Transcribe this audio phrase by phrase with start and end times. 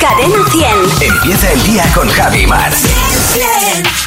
[0.00, 1.12] Cadena 100.
[1.12, 2.72] Empieza el día con Javi Mar.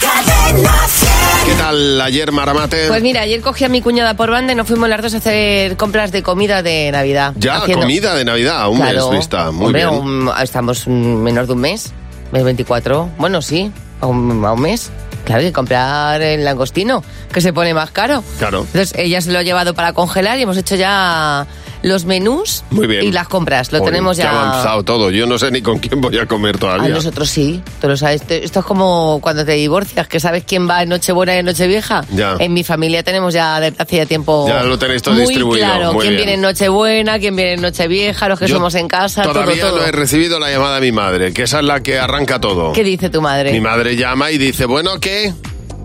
[0.02, 1.46] Cadena 100.
[1.46, 2.88] ¿Qué tal ayer, Maramate?
[2.88, 5.18] Pues mira, ayer cogí a mi cuñada por banda y nos fuimos las dos a
[5.18, 7.34] hacer compras de comida de Navidad.
[7.38, 9.10] ya, Haciendo- comida de Navidad, un Claro.
[9.10, 9.52] mes vista.
[9.52, 9.94] Muy Hombre, bien.
[10.00, 11.92] un- estamos menos de un mes,
[12.32, 13.10] mes 24.
[13.18, 13.72] Bueno, sí,
[14.02, 14.90] a un, a un mes.
[15.26, 18.24] Claro, hay que comprar el langostino, que se pone más caro.
[18.40, 18.60] Claro.
[18.62, 21.48] Entonces, ella se lo ha llevado para congelar y hemos hecho ya
[21.84, 23.04] los menús Muy bien.
[23.06, 23.72] y las compras.
[23.72, 24.32] Lo tenemos ya.
[24.32, 25.12] avanzado todo.
[25.12, 26.90] Yo no sé ni con quién voy a comer A todavía.
[26.90, 28.24] nosotros sí, tú lo sabes.
[28.30, 32.04] Esto es como cuando te divorcias, que sabes quién va en Nochebuena y en Nochevieja.
[32.14, 32.36] Ya.
[32.40, 34.46] En mi familia tenemos ya desde hace ya tiempo.
[34.48, 36.18] Ya lo tenéis todo muy distribuido, claro, muy quién bien.
[36.18, 39.72] viene en Nochebuena, quién viene en Nochevieja, los que Yo somos en casa, Todavía todo,
[39.72, 39.82] todo.
[39.82, 42.72] no he recibido la llamada de mi madre, que esa es la que arranca todo.
[42.74, 43.52] ¿Qué dice tu madre?
[43.52, 45.34] Mi madre llama y dice, bueno, ¿qué?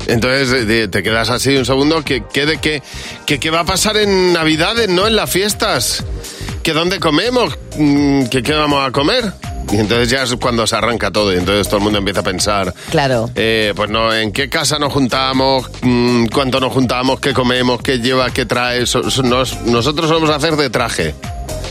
[0.09, 2.83] Entonces te quedas así un segundo, que qué de qué
[3.27, 6.03] que, qué va a pasar en Navidades, no en las fiestas?
[6.63, 7.57] ¿Que dónde comemos?
[7.77, 9.33] Mm, ¿Que qué vamos a comer?
[9.71, 12.25] Y entonces ya es cuando se arranca todo y entonces todo el mundo empieza a
[12.25, 13.31] pensar, Claro.
[13.35, 15.71] eh, pues no, ¿en qué casa nos juntamos?
[15.83, 17.21] Mm, ¿Cuánto nos juntamos?
[17.21, 17.83] ¿Qué comemos?
[17.83, 18.31] ¿Qué lleva?
[18.31, 18.81] ¿Qué trae?
[18.81, 21.15] Nos- nosotros vamos a hacer de traje.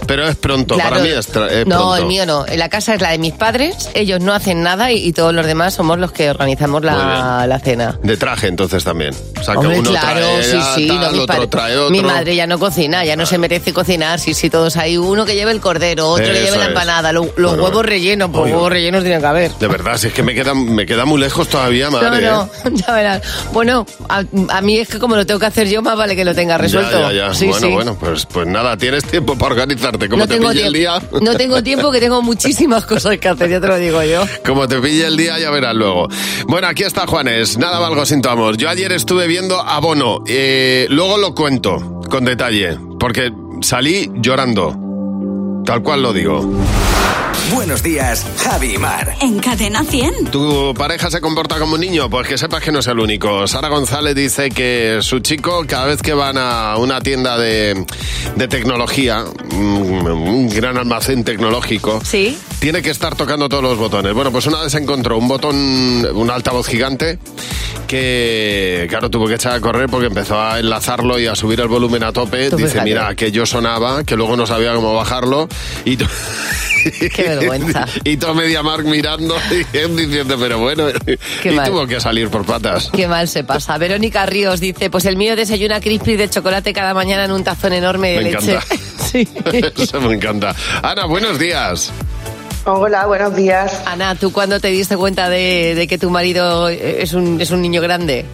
[0.08, 0.90] Pero es pronto, Claro.
[0.92, 1.36] para mí es, es
[1.68, 1.96] no, pronto.
[1.98, 2.46] el mío no.
[2.56, 5.46] La casa es la de mis padres, ellos no hacen nada y, y todos los
[5.46, 8.00] demás somos los que organizamos la, la cena.
[8.02, 9.14] De traje entonces también.
[9.40, 10.88] O sea, que uno claro, trae sí, sí.
[10.88, 11.90] tal, no, otro trae otro.
[11.92, 14.20] Mi madre ya no cocina, ya no se merece cocinar.
[14.20, 17.26] Sí, sí, todos hay uno que lleve el cordero, otro que lleve la empanada, lo-
[17.36, 19.52] los Bueno, huevos rellenos, pues huevos rellenos tienen que haber.
[19.56, 22.10] De verdad, si es que me queda, me queda muy lejos todavía, madre.
[22.10, 22.48] No, ¿eh?
[22.70, 23.22] no, ya verás.
[23.52, 26.24] Bueno, a, a mí es que como lo tengo que hacer yo, más vale que
[26.26, 27.00] lo tenga resuelto.
[27.00, 27.34] Ya, ya, ya.
[27.34, 29.97] Sí, bueno, bueno, pues, pues nada, tienes tiempo para organizarte.
[29.98, 31.00] Como no te pille el día.
[31.00, 31.20] tiempo.
[31.22, 34.24] No tengo tiempo que tengo muchísimas cosas que hacer, ya te lo digo yo.
[34.46, 36.08] Como te pille el día, ya verás luego.
[36.48, 37.58] Bueno, aquí está Juanes.
[37.58, 38.58] Nada valgo sin tu amor.
[38.58, 40.24] Yo ayer estuve viendo Abono.
[40.28, 42.78] Eh, luego lo cuento con detalle.
[43.00, 43.32] Porque
[43.62, 44.76] salí llorando.
[45.66, 46.42] Tal cual lo digo.
[47.54, 49.16] Buenos días, Javi y Mar.
[49.22, 50.26] En Cadena 100.
[50.32, 52.10] ¿Tu pareja se comporta como un niño?
[52.10, 53.48] Pues que sepas que no es el único.
[53.48, 57.86] Sara González dice que su chico, cada vez que van a una tienda de,
[58.36, 62.38] de tecnología, un, gran almacén tecnológico, Sí.
[62.60, 64.14] tiene que estar tocando todos los botones.
[64.14, 67.18] Bueno, pues una vez encontró un botón, un altavoz gigante,
[67.88, 71.70] que claro, tuvo que echar a correr porque empezó a enlazarlo y a subir el
[71.70, 72.50] volumen a tope.
[72.50, 72.90] Tú Dice, fíjate.
[72.90, 75.48] mira, que yo sonaba, que luego no sabía cómo bajarlo.
[75.86, 77.86] Y Qué vergüenza.
[78.04, 79.36] y todo Media Mark mirando
[79.74, 80.86] y él diciendo, pero bueno,
[81.42, 81.70] Qué y mal.
[81.70, 82.90] tuvo que salir por patas.
[82.94, 83.78] Qué mal se pasa.
[83.78, 87.74] Verónica Ríos dice, pues el mío desayuna crispy de chocolate cada mañana en un tazón
[87.74, 88.52] enorme de Me leche.
[88.54, 88.76] encanta.
[89.12, 89.28] Sí.
[89.78, 90.56] Eso me encanta.
[90.84, 91.92] Ana, buenos días.
[92.66, 93.82] Hola, buenos días.
[93.86, 97.62] Ana, ¿tú cuándo te diste cuenta de, de que tu marido es un, es un
[97.62, 98.26] niño grande?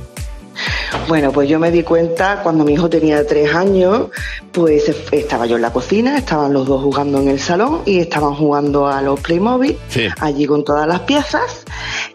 [1.08, 4.08] Bueno, pues yo me di cuenta cuando mi hijo tenía tres años,
[4.52, 8.36] pues estaba yo en la cocina, estaban los dos jugando en el salón y estaban
[8.36, 10.08] jugando a los Playmobil, Sí.
[10.20, 11.66] allí con todas las piezas,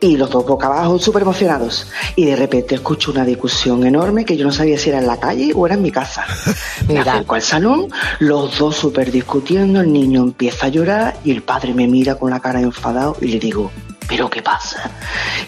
[0.00, 1.88] y los dos boca abajo súper emocionados.
[2.16, 5.18] Y de repente escucho una discusión enorme que yo no sabía si era en la
[5.18, 6.24] calle o era en mi casa.
[6.88, 7.88] Me acerco al salón,
[8.20, 12.30] los dos súper discutiendo, el niño empieza a llorar y el padre me mira con
[12.30, 13.70] la cara enfadado y le digo,
[14.08, 14.90] ¿pero qué pasa?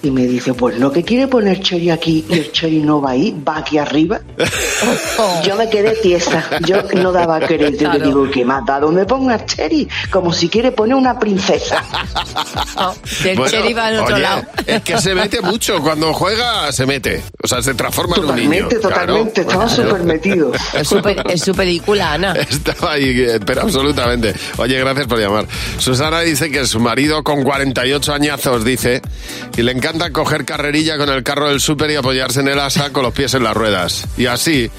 [0.03, 3.11] Y me dice, pues no que quiere poner Cherry aquí y el Cherry no va
[3.13, 4.21] ahí, va aquí arriba.
[5.45, 7.79] Yo me quedé tiesa, yo no daba crédito.
[7.85, 7.99] Claro.
[7.99, 9.89] Le digo, ¿qué más da donde ponga Cherry?
[10.11, 11.83] Como si quiere poner una princesa.
[13.23, 14.43] Que el Bueno, cherry va al otro oye, lado.
[14.67, 15.81] Es que se mete mucho.
[15.81, 17.23] Cuando juega, se mete.
[17.43, 18.69] O sea, se transforma en un niño.
[18.69, 19.65] Totalmente, totalmente, Claro.
[19.67, 20.53] estaba súper metido.
[20.75, 22.33] Es su, pe- es su película, Ana.
[22.35, 24.35] Estaba ahí, eh, pero absolutamente.
[24.59, 25.47] Oye, gracias por llamar.
[25.79, 29.01] Susana dice que su marido con 48 añazos dice
[29.57, 32.91] y le encanta coger carrerilla con el carro del súper y apoyarse en el asa
[32.91, 34.07] con los pies en las ruedas.
[34.17, 34.71] Y así,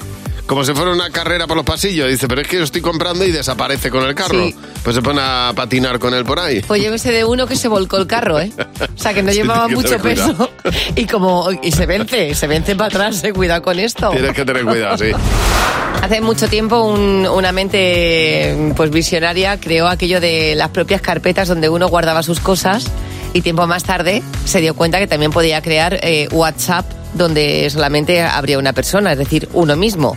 [0.46, 2.08] como si fuera una carrera por los pasillos.
[2.08, 4.42] Dice, pero es que yo estoy comprando y desaparece con el carro.
[4.44, 4.54] Sí.
[4.82, 6.60] Pues se pone a patinar con él por ahí.
[6.66, 8.50] Pues llévese de uno que se volcó el carro, ¿eh?
[8.58, 10.50] O sea, que no Sí, llevaba mucho peso.
[10.96, 14.10] Y como y se vence, se vence para atrás, eh, cuidado con esto.
[14.10, 15.12] Tienes que tener cuidado, sí.
[16.02, 21.68] Hace mucho tiempo un- una mente pues visionaria creó aquello de las propias carpetas donde
[21.68, 22.86] uno guardaba sus cosas
[23.32, 28.22] y tiempo más tarde se dio cuenta que también podía crear eh, WhatsApp donde solamente
[28.22, 30.16] habría una persona, es decir, uno mismo.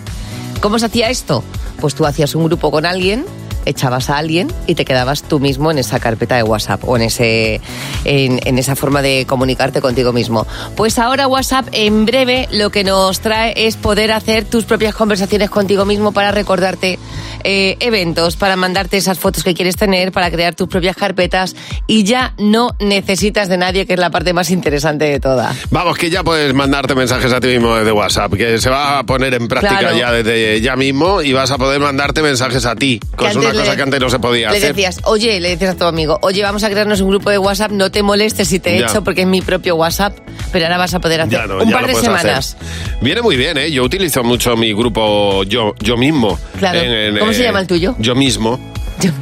[0.61, 1.43] ¿Cómo se hacía esto?
[1.79, 3.25] Pues tú hacías un grupo con alguien,
[3.65, 7.03] echabas a alguien y te quedabas tú mismo en esa carpeta de WhatsApp o en,
[7.03, 7.61] ese,
[8.03, 10.45] en, en esa forma de comunicarte contigo mismo.
[10.75, 15.49] Pues ahora WhatsApp en breve lo que nos trae es poder hacer tus propias conversaciones
[15.49, 16.99] contigo mismo para recordarte
[17.43, 21.55] eh, eventos, para mandarte esas fotos que quieres tener, para crear tus propias carpetas
[21.87, 25.53] y ya no necesitas de nadie, que es la parte más interesante de toda.
[25.69, 29.03] Vamos, que ya puedes mandarte mensajes a ti mismo desde WhatsApp, que se va a
[29.03, 29.97] poner en práctica Claro.
[29.97, 32.99] ya desde ya mismo y vas a poder mandarte mensajes a ti.
[32.99, 34.75] Que Cosa antes una le- cosa que antes no se podía Le hacer.
[34.75, 37.71] decías, oye, le decías a tu amigo, oye, vamos a crearnos un grupo de WhatsApp,
[37.71, 38.85] no te molestes si te Ya.
[38.87, 40.17] echo porque es mi propio WhatsApp,
[40.51, 42.55] pero ahora vas a poder hacer no, un par de semanas.
[42.57, 42.97] hacer.
[43.01, 43.71] Viene muy bien, ¿eh?
[43.71, 46.37] Yo utilizo mucho mi grupo yo, yo mismo.
[46.59, 46.79] Claro.
[47.19, 47.95] ¿Cómo se llama el tuyo?
[47.99, 48.59] Yo mismo.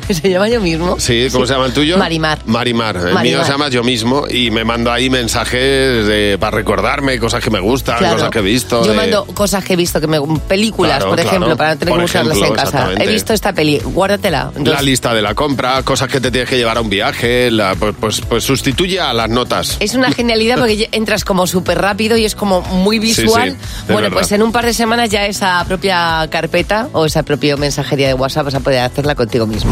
[0.10, 1.00] ¿Se llama yo mismo?
[1.00, 1.98] Sí, ¿cómo se llama el tuyo?
[1.98, 2.40] Marimar.
[2.46, 2.96] Marimar.
[2.98, 5.60] El mío se llama yo mismo y me mando ahí mensajes
[6.08, 8.16] de- para recordarme cosas que me gustan, Claro.
[8.16, 8.84] cosas que he visto.
[8.86, 11.30] Yo de- mando cosas que he visto, que me, películas, Claro, por claro.
[11.30, 12.70] ejemplo, para no tener Por que buscarlas ejemplo, en casa.
[12.78, 13.04] exactamente.
[13.04, 14.52] He visto esta peli, guárdatela.
[14.64, 17.76] La lista de la compra, cosas que te tienes que llevar a un viaje, la-
[17.76, 19.78] pues, pues, pues sustituye a las notas.
[19.80, 23.52] Es una genialidad porque ya entras como súper rápido y es como muy visual.
[23.52, 24.18] sí, es bueno, verdad.
[24.18, 28.14] pues en un par de semanas ya esa propia carpeta o esa propia mensajería de
[28.14, 29.63] WhatsApp vas a poder hacerla contigo mismo.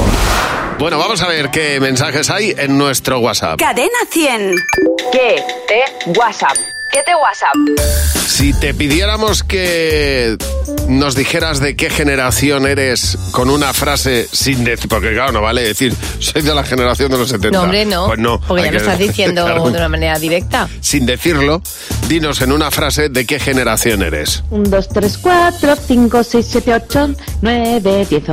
[0.79, 3.59] Bueno, vamos a ver qué mensajes hay en nuestro WhatsApp.
[3.59, 4.55] Cadena 100.
[5.11, 6.57] ¿Qué te WhatsApp?
[6.91, 7.55] ¿Qué te WhatsApp?
[8.27, 10.35] Si te pidiéramos que
[10.87, 15.61] nos dijeras de qué generación eres con una frase sin decir, porque claro, no vale
[15.63, 17.57] decir, soy de la generación de los 70.
[17.57, 18.07] No, hombre, no.
[18.07, 18.41] Pues no.
[18.41, 19.69] Porque ya lo que- estás diciendo Claro.
[19.69, 20.67] de una manera directa.
[20.81, 21.61] Sin decirlo,
[22.09, 24.43] dinos en una frase de qué generación eres.
[24.49, 27.09] 1, 2, 3, 4, 5, 6, 7, 8,
[27.41, 27.79] 9,
[28.09, 28.23] 10,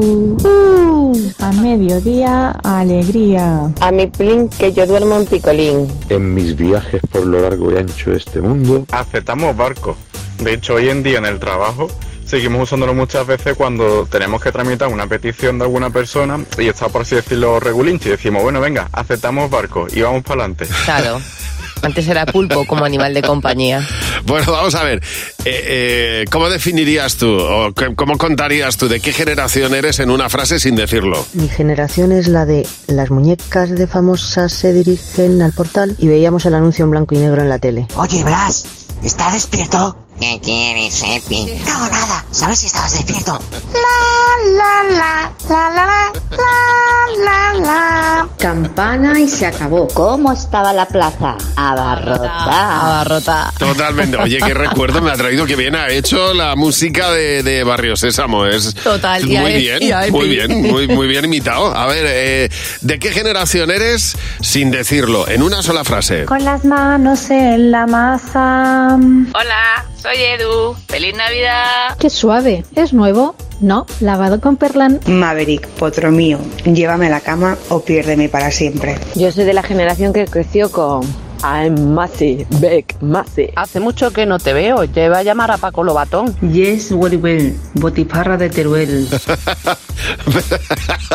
[0.00, 1.34] 11, 12.
[1.40, 3.70] A mediodía, alegría.
[3.80, 5.88] A mi plin que yo duermo en picolín.
[6.08, 9.96] En mis viajes por lo largo y ancho de este mundo, aceptamos barcos.
[10.38, 11.88] De hecho, hoy en día en el trabajo
[12.24, 16.88] seguimos usándolo muchas veces cuando tenemos que tramitar una petición de alguna persona y está,
[16.88, 18.08] por así decirlo, regulinchi.
[18.08, 20.66] Y decimos, bueno, venga, aceptamos barcos y vamos para adelante.
[20.84, 21.20] Claro.
[21.82, 23.86] Antes era pulpo como animal de compañía.
[24.26, 25.02] Bueno, vamos a ver.
[25.44, 30.10] eh, eh, ¿Cómo definirías tú o qué- cómo contarías tú de qué generación eres en
[30.10, 31.24] una frase sin decirlo?
[31.32, 36.44] Mi generación es la de las muñecas de famosas se dirigen al portal y veíamos
[36.46, 37.86] el anuncio en blanco y negro en la tele.
[37.96, 38.66] Oye, Blas,
[39.02, 39.96] ¿estás despierto?
[40.20, 41.46] ¿Qué quieres, Epi?
[41.66, 42.24] No, nada.
[42.30, 43.40] ¿Sabes si estabas despierto?
[43.72, 48.28] La, la, la, la, la, la, la, la.
[48.36, 49.88] Campana y se acabó.
[49.88, 51.36] ¿Cómo estaba la plaza?
[51.56, 52.80] Abarrotada.
[52.80, 53.52] Abarrota.
[53.58, 54.18] Totalmente.
[54.18, 57.96] Oye, qué recuerdo me ha traído que bien ha hecho la música de, de Barrio
[57.96, 58.44] Sésamo.
[58.44, 59.78] Es Total, muy bien,
[60.10, 61.74] muy bien, muy, muy bien imitado.
[61.74, 62.48] A ver, eh,
[62.82, 65.26] ¿de qué generación eres sin decirlo?
[65.28, 66.26] En una sola frase.
[66.26, 68.96] Con las manos en la masa.
[68.96, 70.74] Hola, soy Edu.
[70.88, 71.96] ¡Feliz Navidad!
[71.98, 72.64] Qué suave.
[72.74, 73.34] ¿Es nuevo?
[73.60, 75.00] No, lavado con perlán.
[75.06, 78.96] Maverick, potro mío, llévame a la cama o piérdeme para siempre.
[79.14, 81.02] Yo soy de la generación que creció con
[81.42, 83.50] I'm Massey, Beck, Massey.
[83.56, 84.86] Hace mucho que no te veo.
[84.88, 86.36] Te voy a llamar a Paco Lobatón.
[86.40, 87.56] Yes, very well.
[87.74, 89.08] Botifarra de Teruel.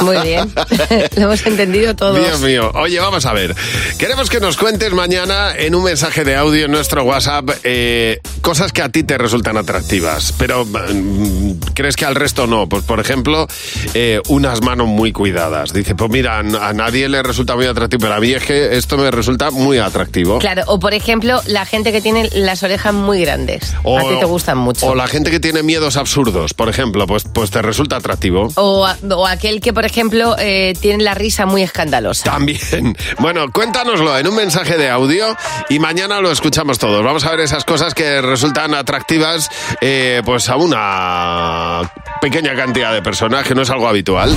[0.01, 0.51] Muy bien.
[1.17, 2.17] Lo hemos entendido todos.
[2.17, 2.71] Dios mío.
[2.73, 3.55] Oye, vamos a ver.
[3.99, 8.71] Queremos que nos cuentes mañana en un mensaje de audio en nuestro WhatsApp eh, cosas
[8.71, 12.67] que a ti te resultan atractivas, pero mm, crees que al resto no.
[12.67, 13.47] Pues, por ejemplo,
[13.93, 15.71] eh, unas manos muy cuidadas.
[15.71, 18.97] Dice, pues mira, a nadie le resulta muy atractivo, pero a mí es que esto
[18.97, 20.14] me resulta muy atractivo.
[20.39, 23.73] Claro, o por ejemplo, la gente que tiene las orejas muy grandes.
[23.73, 24.87] a ti te gustan mucho.
[24.87, 28.49] O la gente que tiene miedos absurdos, por ejemplo, pues, pues te resulta atractivo.
[28.55, 32.23] O, a- o aquel que, por ejemplo, eh, tiene la risa muy escandalosa.
[32.31, 32.95] También.
[33.19, 35.35] Bueno, cuéntanoslo en un mensaje de audio
[35.69, 37.03] y mañana lo escuchamos todos.
[37.03, 39.49] Vamos a ver esas cosas que resultan atractivas
[39.81, 41.91] eh, pues a una
[42.21, 44.35] pequeña cantidad de personas, que no es algo habitual.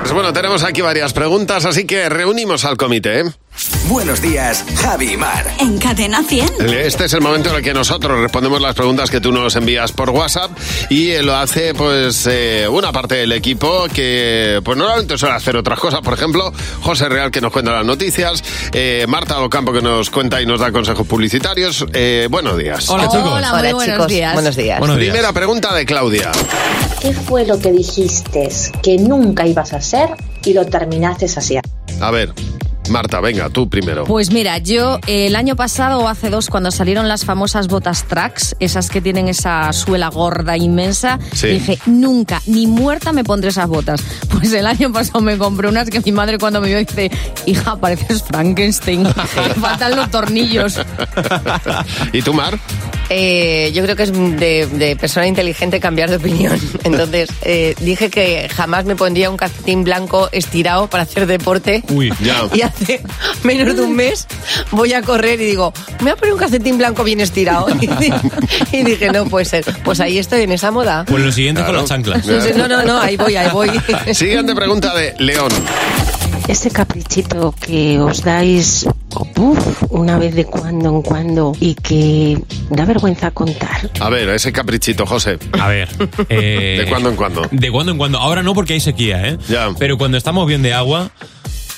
[0.00, 3.24] Pues bueno, tenemos aquí varias preguntas, así que reunimos al comité.
[3.54, 3.88] ¿Eh?
[3.88, 5.46] Buenos días, Javi y Mar.
[5.60, 6.48] En Cadena 100.
[6.74, 9.92] Este es el momento en el que nosotros respondemos las preguntas que tú nos envías
[9.92, 10.50] por WhatsApp
[10.90, 15.56] y eh, lo hace pues eh, una parte del equipo que pues normalmente suele hacer
[15.56, 16.00] otras cosas.
[16.00, 18.42] Por ejemplo, José Real que nos cuenta las noticias,
[18.72, 21.84] eh, Marta Ocampo que nos cuenta y nos da consejos publicitarios.
[21.92, 22.88] Eh, buenos días.
[22.88, 23.32] Hola, chicos.
[23.32, 23.74] Hola, muy chicos.
[23.74, 24.32] buenos días.
[24.32, 24.78] Buenos días.
[24.78, 25.12] Buenos días.
[25.12, 26.32] Primera pregunta de Claudia.
[27.00, 28.48] ¿Qué fue lo que dijiste
[28.82, 30.08] que nunca ibas a hacer
[30.44, 31.68] y lo terminaste haciendo?
[32.00, 32.32] A ver,
[32.90, 34.04] Marta, venga, tú primero.
[34.04, 38.04] Pues mira, yo eh, el año pasado o hace dos, cuando salieron las famosas botas
[38.04, 41.46] tracks, esas que tienen esa suela gorda inmensa, Sí.
[41.48, 44.00] dije, nunca, ni muerta me pondré esas botas.
[44.34, 47.10] Pues el año pasado me compré unas que mi madre cuando me vio dice,
[47.46, 50.78] hija, pareces Frankenstein, te faltan los tornillos.
[52.12, 52.58] ¿Y tú, Mar?
[53.10, 56.58] Eh, yo creo que es de, de persona inteligente cambiar de opinión.
[56.84, 61.82] Entonces, eh, dije que jamás me pondría un calcetín blanco estirado para hacer deporte.
[61.88, 62.42] Uy, ya.
[62.54, 63.02] Y hace
[63.42, 64.26] menos de un mes
[64.70, 67.66] voy a correr y digo, me voy a poner un calcetín blanco bien estirado.
[68.72, 69.64] Y, dije, no puede ser.
[69.84, 71.04] Pues ahí estoy en esa moda.
[71.06, 71.72] Pues lo siguiente Claro.
[71.74, 72.24] con las chanclas.
[72.24, 73.70] Sí, No, no, no, ahí voy, ahí voy.
[74.12, 75.50] Siguiente pregunta de León.
[76.48, 78.86] Ese caprichito que os dais
[79.90, 82.38] una vez de cuando en cuando y que
[82.70, 83.90] da vergüenza contar.
[84.00, 85.38] A ver, ese caprichito, José.
[85.60, 85.88] A ver.
[86.28, 87.42] eh, ¿De cuando en cuando?
[87.50, 88.18] De cuando en cuando.
[88.18, 89.38] Ahora no porque hay sequía, ¿eh?
[89.48, 89.68] Ya.
[89.78, 91.10] Pero cuando estamos bien de agua,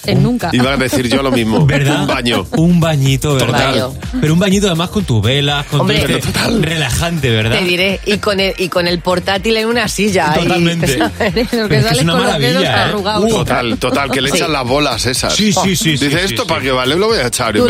[0.06, 0.50] En nunca.
[0.52, 1.66] Iba a decir yo lo mismo.
[1.66, 2.00] ¿verdad?
[2.02, 2.46] Un baño.
[2.56, 3.74] Un bañito, ¿verdad?
[3.74, 4.20] Total.
[4.20, 7.58] Pero un bañito además con tus velas, con Hombre, tu- Pero relajante, ¿verdad?
[7.58, 10.32] Te diré, y con el, y con el portátil en una silla.
[10.34, 10.98] Totalmente.
[11.18, 12.94] es que es una maravilla, ¿eh?
[12.94, 14.38] Uh, total, total, que le Sí.
[14.38, 15.34] echan las bolas esas.
[15.34, 16.48] Sí, sí, sí, sí, Dice, sí, ¿esto sí.
[16.48, 16.96] para qué vale?
[16.96, 17.54] Lo voy a echar.
[17.56, 17.66] Y lo.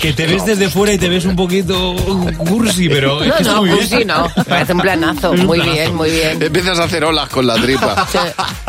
[0.00, 1.94] Que te ves desde fuera y te ves un poquito
[2.38, 4.00] cursi, pero es No, que está no, muy pues bien.
[4.00, 4.44] sí, no.
[4.44, 5.32] Parece un planazo.
[5.34, 6.42] Muy bien, muy bien.
[6.42, 8.06] Empiezas a hacer olas con la tripa.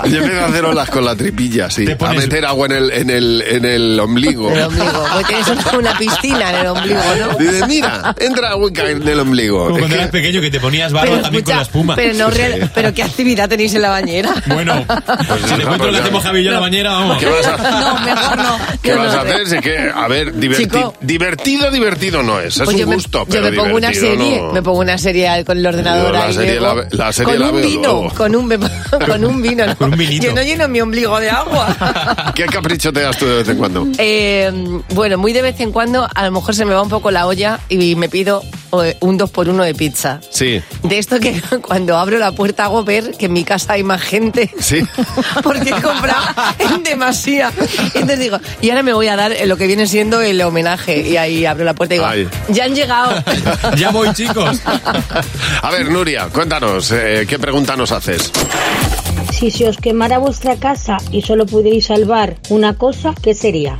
[0.05, 1.85] Y empiezas a hacer olas con la tripilla, sí.
[1.99, 4.49] A meter agua en el, en el, en el ombligo.
[4.51, 5.05] El ombligo.
[5.13, 7.37] Pues tienes una, una piscina en el ombligo, ¿no?
[7.37, 9.65] Dice, mira, entra agua en el ombligo.
[9.65, 11.95] Como cuando eras pequeño que te ponías barro Pero también con la escucha, espuma.
[11.95, 14.33] pero, no real- pero ¿qué actividad tenéis en la bañera?
[14.47, 17.17] Bueno, Pues si te cuento lo que hacemos Javi y yo en la bañera, vamos.
[17.17, 18.57] ¿Qué vas a, No, mejor no.
[18.81, 19.47] qué No, vas a hacer?
[19.49, 20.95] Si que, a ver, diverti- Chico.
[21.01, 22.55] divertido, divertido no es.
[22.57, 24.53] Es Pues un yo me, gusto, yo pero me pongo una serie, no.
[24.53, 27.39] me pongo una serie con el ordenador Yo la ahí serie la la serie con
[27.41, 28.49] la un veo vino, con un,
[29.07, 29.75] con un vino, ¿no?
[29.77, 30.25] Con un vinito.
[30.27, 32.31] Yo no lleno mi ombligo de agua.
[32.35, 33.87] ¿Qué capricho te das tú de vez en cuando?
[33.97, 34.51] Eh,
[34.93, 37.27] bueno, muy de vez en cuando a lo mejor se me va un poco la
[37.27, 38.43] olla y me pido
[38.83, 40.19] eh, un dos por uno de pizza.
[40.29, 40.61] Sí.
[40.83, 44.01] De esto que cuando abro la puerta hago ver que en mi casa hay más
[44.01, 44.53] gente.
[44.59, 44.81] Sí.
[45.43, 46.23] Porque he comprado
[46.59, 47.51] en demasía.
[47.93, 51.07] Entonces digo, y ahora me voy a dar lo que viene siendo el homenaje.
[51.07, 52.27] Y ahí abro la puerta y digo, Ay.
[52.49, 53.23] ya han llegado.
[53.77, 54.59] Ya voy, chicos.
[55.61, 58.31] A ver, Nuria, cuéntanos, eh, ¿qué pregunta nos haces?
[59.37, 63.79] Si se os quemara vuestra casa y solo pudierais salvar una cosa, ¿qué sería?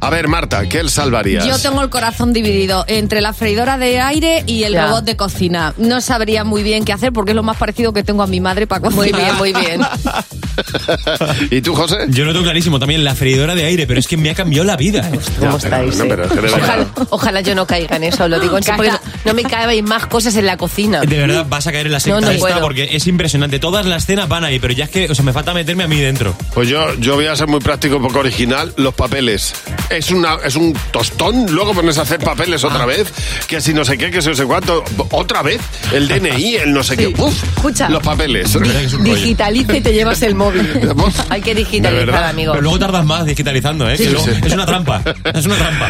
[0.00, 1.44] A ver, Marta, ¿qué salvarías?
[1.46, 4.86] Yo tengo el corazón dividido entre la freidora de aire y el Ya.
[4.86, 5.74] robot de cocina.
[5.78, 8.40] No sabría muy bien qué hacer porque es lo más parecido que tengo a mi
[8.40, 9.20] madre para Muy cocinar.
[9.20, 9.80] bien, muy bien.
[11.50, 11.96] ¿Y tú, José?
[12.08, 14.64] Yo lo tengo clarísimo también, la freidora de aire, pero es que me ha cambiado
[14.64, 15.08] la vida.
[15.38, 15.96] ¿Cómo estáis?
[15.96, 16.38] pero, no, eh?
[16.40, 19.42] pero ojalá, ojalá yo no caiga en eso, lo digo en serio, no, no me
[19.42, 21.00] caben más cosas en la cocina.
[21.00, 23.58] De verdad, vas a caer en la secta No, no esta porque es impresionante.
[23.58, 25.88] Todas las escenas van ahí, pero ya es que, o sea, me falta meterme a
[25.88, 26.36] mí dentro.
[26.54, 28.72] Pues yo, yo voy a ser muy práctico, un poco original.
[28.76, 29.52] Los papeles.
[29.90, 32.68] Es, una, es un tostón, luego pones a hacer papeles Ah.
[32.68, 33.12] otra vez,
[33.46, 34.84] que si no sé qué, que si no sé cuánto.
[35.10, 35.60] Otra vez,
[35.92, 37.08] el DNI, el no sé qué.
[37.08, 37.88] Uf, Escucha.
[37.88, 38.56] los papeles.
[39.02, 40.47] Digitaliza y te llevas el móvil.
[41.30, 42.28] Hay que digitalizar, verdad.
[42.28, 42.52] amigo.
[42.52, 43.96] Pero luego tardas más digitalizando, ¿eh?
[43.96, 44.32] Sí, Que luego- sí.
[44.44, 45.02] Es una trampa.
[45.34, 45.88] Es una trampa.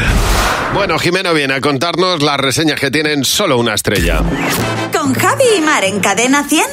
[0.75, 4.21] Bueno, Jimeno viene a contarnos las reseñas que tienen solo una estrella.
[4.93, 6.65] Con Javi y Mar en Cadena 100.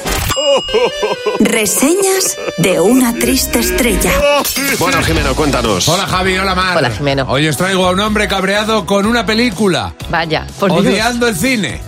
[1.40, 4.12] Reseñas de una triste estrella.
[4.80, 5.88] Bueno, Jimeno, cuéntanos.
[5.88, 6.78] Hola Javi, hola Mar.
[6.78, 7.26] Hola, Jimeno.
[7.28, 9.94] Hoy os traigo a un hombre cabreado con una película.
[10.10, 10.86] Vaya, por Dios.
[10.94, 11.82] odiando el cine.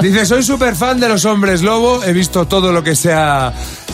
[0.00, 3.52] Dice, soy súper fan de los hombres lobo, he visto todo lo que se ha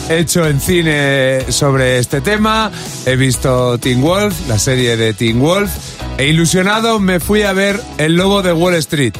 [0.09, 2.71] hecho en cine sobre este tema,
[3.05, 5.71] he visto Teen Wolf, la serie de Teen Wolf,
[6.17, 9.13] e ilusionado me fui a ver El Lobo de Wall Street.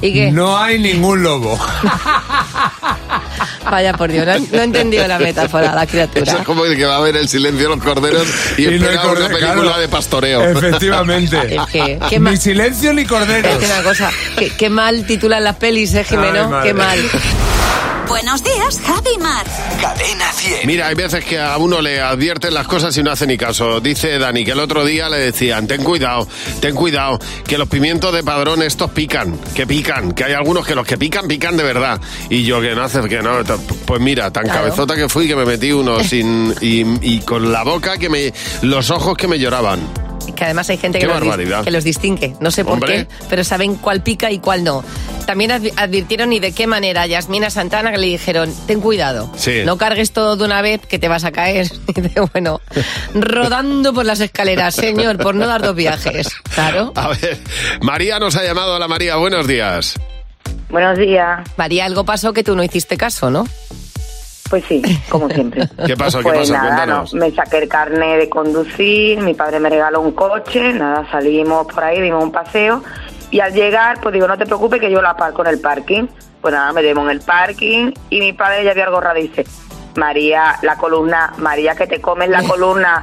[0.00, 0.30] ¿Y qué?
[0.30, 1.58] No hay ningún lobo.
[3.70, 6.22] Vaya, por Dios, no, he- no he entendido la metáfora, la criatura.
[6.22, 8.78] Eso es como el que va a ver el silencio de los corderos y, Y
[8.78, 9.78] no hay una película claro.
[9.78, 10.42] de pastoreo.
[10.50, 11.36] Efectivamente.
[11.58, 13.52] Es que, qué Ni mal, silencio ni corderos.
[13.52, 14.10] es que una cosa,
[14.56, 16.60] qué, mal titulan las pelis, ¿eh, Jimeno?
[16.62, 16.98] qué mal.
[18.20, 19.46] Buenos días, Javi Mar.
[19.80, 20.66] Cadena 100.
[20.66, 23.78] Mira, hay veces que a uno le advierten las cosas y no hace ni caso.
[23.78, 26.26] Dice Dani que el otro día le decían, ten cuidado,
[26.60, 30.74] ten cuidado, que los pimientos de padrón estos pican, que pican, que hay algunos que
[30.74, 32.00] los que pican, pican de verdad.
[32.28, 33.44] Y yo que no hace, que no,
[33.86, 34.62] pues mira, tan Claro.
[34.64, 38.32] cabezota que fui que me metí uno sin, y, y con la boca que me,
[38.62, 40.07] los ojos que me lloraban.
[40.34, 43.06] Que además hay gente que los, que los distingue, no sé por Hombre.
[43.06, 44.84] qué, pero saben cuál pica y cuál no.
[45.26, 49.30] También advi- advirtieron y de qué manera a Yasmina Santana que le dijeron, ten cuidado,
[49.36, 49.62] Sí.
[49.64, 51.68] no cargues todo de una vez que te vas a caer.
[51.96, 52.60] Y dice, bueno,
[53.14, 56.28] rodando por las escaleras, señor, por no dar dos viajes.
[56.54, 56.92] Claro.
[56.94, 57.38] A ver,
[57.82, 58.74] María nos ha llamado.
[58.76, 59.94] Hola María, buenos días.
[60.70, 61.48] Buenos días.
[61.56, 63.46] María, algo pasó que tú no hiciste caso, ¿no?
[64.50, 65.68] Pues sí, como siempre.
[65.86, 66.18] ¿Qué pasó?
[66.18, 66.52] ¿Qué pues pasó?
[66.52, 71.06] nada, no, me saqué el carnet de conducir, mi padre me regaló un coche, nada,
[71.10, 72.82] salimos por ahí, dimos un paseo
[73.30, 76.06] y al llegar, pues digo, no te preocupes que yo la aparco en el parking.
[76.40, 79.22] Pues nada, me demos en el parking y mi padre ya había algo raro y
[79.22, 79.44] dice,
[79.96, 83.00] María, la columna, María, que te comes la columna.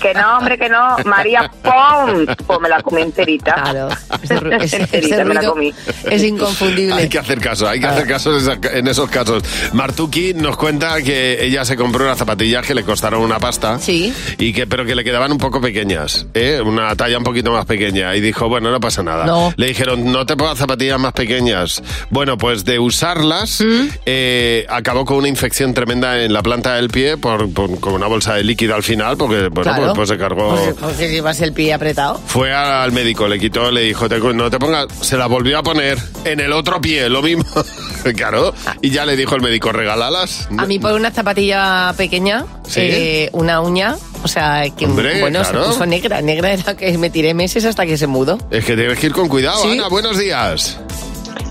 [0.00, 0.96] Que no, hombre, que no.
[1.04, 2.26] María, ¡pum!
[2.46, 3.54] Pues me la comí enterita.
[3.54, 3.88] Claro,
[4.22, 5.72] ese, ru- ese- enterita ese me la comí.
[6.10, 6.94] es inconfundible.
[6.94, 7.90] Hay que hacer caso, hay que Ah.
[7.92, 9.42] hacer caso en, esa- en esos casos.
[9.72, 13.78] Martuki nos cuenta que ella se compró unas zapatillas que le costaron una pasta.
[13.78, 14.12] Sí.
[14.38, 16.60] Y que, pero que le quedaban un poco pequeñas, ¿eh?
[16.64, 18.14] una talla un poquito más pequeña.
[18.14, 19.24] Y dijo, bueno, no pasa nada.
[19.26, 19.52] No.
[19.56, 21.82] Le dijeron, no te pongas zapatillas más pequeñas.
[22.10, 23.88] Bueno, pues de usarlas, ¿Mm?
[24.06, 28.06] eh, acabó con una infección tremenda en la planta del pie por, por- con una
[28.06, 29.82] bolsa de líquido al final, porque bueno, Claro.
[29.84, 30.50] pues, pues se cargó.
[30.50, 32.20] Pues, pues que llevas el pie apretado.
[32.26, 35.62] Fue al médico, le quitó, le dijo, "Te- no te pongas, se la volvió a
[35.62, 37.44] poner en el otro pie, lo mismo.
[38.16, 40.48] claro, y ya le dijo el médico, regálalas.
[40.58, 42.80] A mí por una zapatilla pequeña, ¿Sí?
[42.82, 45.62] eh, una uña, o sea, que Hombre, bueno, claro.
[45.64, 46.20] se puso negra.
[46.22, 48.38] Negra era que me tiré meses hasta que se mudó.
[48.50, 49.70] Es que tienes que ir con cuidado, Sí.
[49.72, 50.78] Ana, buenos días.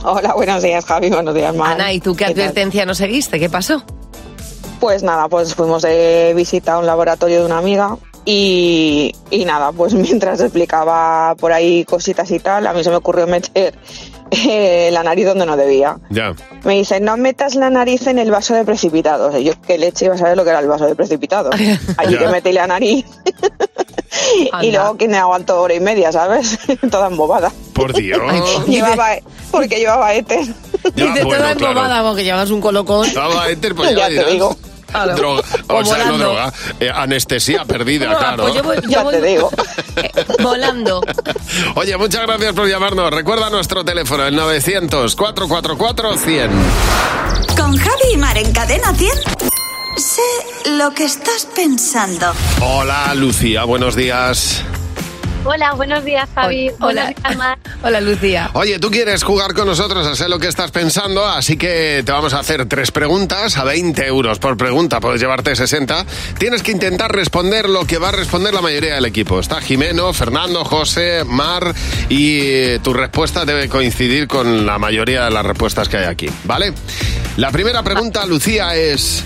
[0.04, 1.10] Hola, buenos días, Javi.
[1.10, 1.74] Buenos días, Mar.
[1.74, 3.40] Ana, ¿y tú qué advertencia no seguiste?
[3.40, 3.84] ¿Qué pasó?
[4.82, 9.72] Pues nada, pues fuimos de visita a un laboratorio de una amiga y, y nada,
[9.72, 13.76] pues mientras explicaba por ahí cositas y tal, a mí se me ocurrió meter
[14.32, 15.98] eh, la nariz donde no debía.
[16.10, 16.34] Ya.
[16.64, 19.36] Me dice, no metas la nariz en el vaso de precipitados.
[19.36, 21.54] Y yo, ¿qué leche iba a saber lo que era el vaso de precipitados?
[21.98, 23.06] Allí que metí la nariz.
[24.64, 26.58] y luego que me aguantó hora y media, ¿sabes?
[26.90, 27.52] Toda embobada.
[27.74, 28.20] Por Dios.
[28.68, 29.10] Llevaba,
[29.52, 30.46] porque llevaba éter.
[30.96, 31.72] Ya, Dice bueno, toda claro.
[31.80, 33.06] embobada porque llevas un colocón.
[33.06, 34.32] Estaba éter, pues ya, Ya te dirás.
[34.32, 34.56] digo.
[34.92, 35.16] Claro.
[35.16, 38.44] Droga, O o sea, no droga, eh, anestesia perdida, No, claro.
[38.44, 39.50] pues yo voy- yo Ya voy- te digo.
[40.44, 41.02] Volando.
[41.76, 43.10] Oye, muchas gracias por llamarnos.
[43.12, 46.50] Recuerda nuestro teléfono, el 900-444-100.
[47.58, 49.12] Con Javi y Mar en Cadena 100.
[49.98, 50.22] Sé
[50.72, 52.34] lo que estás pensando.
[52.62, 54.64] Hola, Lucía, buenos días.
[55.44, 56.70] Hola, buenos días, Javi.
[56.80, 57.14] Hola.
[57.36, 57.58] Mar.
[57.84, 58.52] Hola, Lucía.
[58.54, 62.12] Oye, tú quieres jugar con nosotros a sé lo que estás pensando, así que te
[62.12, 66.06] vamos a hacer tres preguntas a 20 euros por pregunta, puedes llevarte 60.
[66.38, 69.40] Tienes que intentar responder lo que va a responder la mayoría del equipo.
[69.40, 71.74] Está Jimeno, Fernando, José, Mar
[72.08, 76.30] y eh, tu respuesta debe coincidir con la mayoría de las respuestas que hay aquí,
[76.44, 76.72] ¿vale?
[77.38, 79.24] La primera pregunta, Lucía, es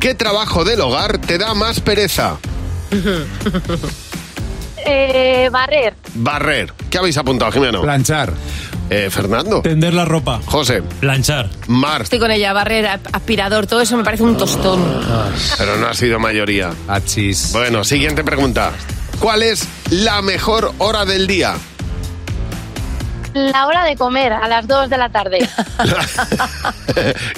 [0.00, 2.38] ¿qué trabajo del hogar te da más pereza?
[4.84, 5.94] Eh, barrer.
[6.14, 6.72] Barrer.
[6.90, 7.82] ¿Qué habéis apuntado, Jimeno?
[7.82, 8.32] Planchar.
[8.90, 9.62] Eh, Fernando.
[9.62, 10.40] Tender la ropa.
[10.44, 10.82] José.
[11.00, 11.48] Planchar.
[11.68, 12.02] Mar.
[12.02, 14.80] Estoy con ella, barrera, aspirador, todo eso me parece un tostón.
[15.56, 16.70] Pero no ha sido mayoría.
[16.88, 17.52] Achis.
[17.52, 18.72] Bueno, siguiente pregunta.
[19.18, 21.54] ¿Cuál es la mejor hora del día?
[23.34, 25.38] La hora de comer, a las 2 de la tarde.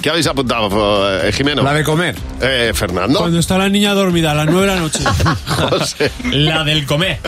[0.01, 1.61] ¿Qué habéis apuntado, eh, Jimeno?
[1.63, 2.15] La de comer.
[2.41, 3.19] Eh, Fernando.
[3.19, 4.99] Cuando está la niña dormida a las 9 de la noche.
[5.47, 6.11] José.
[6.31, 7.19] La del comer.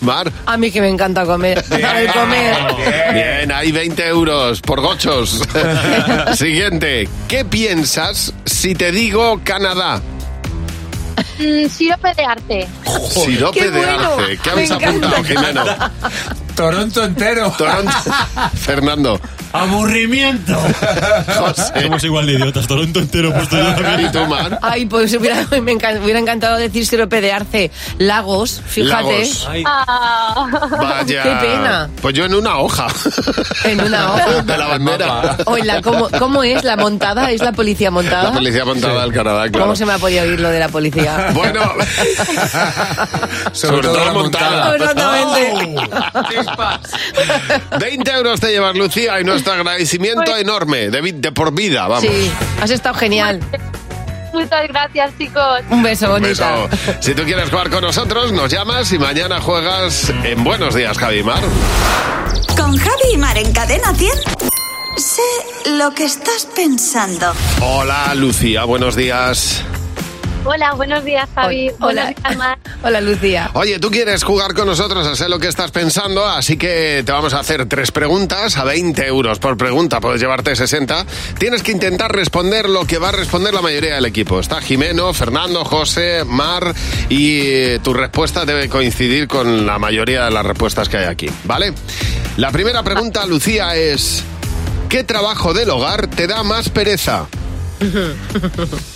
[0.00, 0.32] Mar.
[0.46, 1.64] A mí que me encanta comer.
[1.70, 2.56] La de comer.
[3.12, 5.42] Bien, hay 20 euros por gochos.
[6.34, 7.08] Siguiente.
[7.28, 10.00] ¿Qué piensas si te digo Canadá?
[11.38, 12.68] Mm, sirope de arte.
[13.08, 14.14] Sirope qué de bueno.
[14.14, 14.38] arce.
[14.38, 15.64] ¿Qué habéis apuntado, Jimeno?
[16.56, 17.52] Toronto entero.
[17.56, 17.92] Toronto.
[18.56, 19.20] Fernando.
[19.52, 20.54] Aburrimiento.
[21.38, 21.82] José.
[21.82, 22.66] Somos igual de idiotas.
[22.66, 24.00] Toronto entero puesto yo también.
[24.08, 24.58] ¿Y tú, Mar?
[24.62, 27.70] Ay, pues hubiera, me encan- hubiera encantado decir sirope de arce.
[27.98, 29.02] Lagos, fíjate.
[29.02, 29.48] Lagos.
[29.64, 30.46] Ah.
[30.78, 31.22] Vaya.
[31.22, 31.88] Qué pena.
[32.02, 32.86] Pues yo en una hoja.
[33.64, 34.42] En una hoja.
[34.42, 35.36] De la bandera.
[35.46, 37.30] O en la- ¿cómo, cómo es la montada?
[37.30, 38.24] ¿Es la policía montada?
[38.24, 39.64] La policía montada del Canadá, claro.
[39.66, 41.30] ¿Cómo se me ha podido oír lo de la policía?
[41.34, 41.60] Bueno,
[43.52, 44.76] sobre, todo, la montada.
[44.76, 45.86] Exactamente.
[47.78, 52.02] 20 euros te llevas, Lucía, y nuestro agradecimiento enorme, de, vi- de por vida, vamos.
[52.10, 53.40] Sí, has estado genial.
[54.32, 55.60] Muchas gracias, chicos.
[55.70, 56.66] Un beso, Un bonita.
[56.68, 56.68] beso.
[57.00, 61.42] Si tú quieres jugar con nosotros, nos llamas y mañana juegas en Buenos Días, Javimar.
[62.56, 64.10] Con Javi y Mar en Cadena 100.
[64.98, 67.32] Sé lo que estás pensando.
[67.62, 69.62] Hola, Lucía, buenos días.
[70.48, 71.72] Hola, buenos días, Javi.
[71.80, 72.14] Hola.
[72.38, 72.56] Mar.
[72.84, 73.50] Hola, Lucía.
[73.54, 77.10] Oye, tú quieres jugar con nosotros a sé lo que estás pensando, así que te
[77.10, 81.04] vamos a hacer tres preguntas a 20 euros por pregunta, puedes llevarte 60.
[81.38, 84.38] Tienes que intentar responder lo que va a responder la mayoría del equipo.
[84.38, 86.72] Está Jimeno, Fernando, José, Mar
[87.08, 91.28] y eh, tu respuesta debe coincidir con la mayoría de las respuestas que hay aquí,
[91.42, 91.72] ¿vale?
[92.36, 94.22] La primera pregunta, Lucía, es
[94.88, 97.26] ¿qué trabajo del hogar te da más pereza?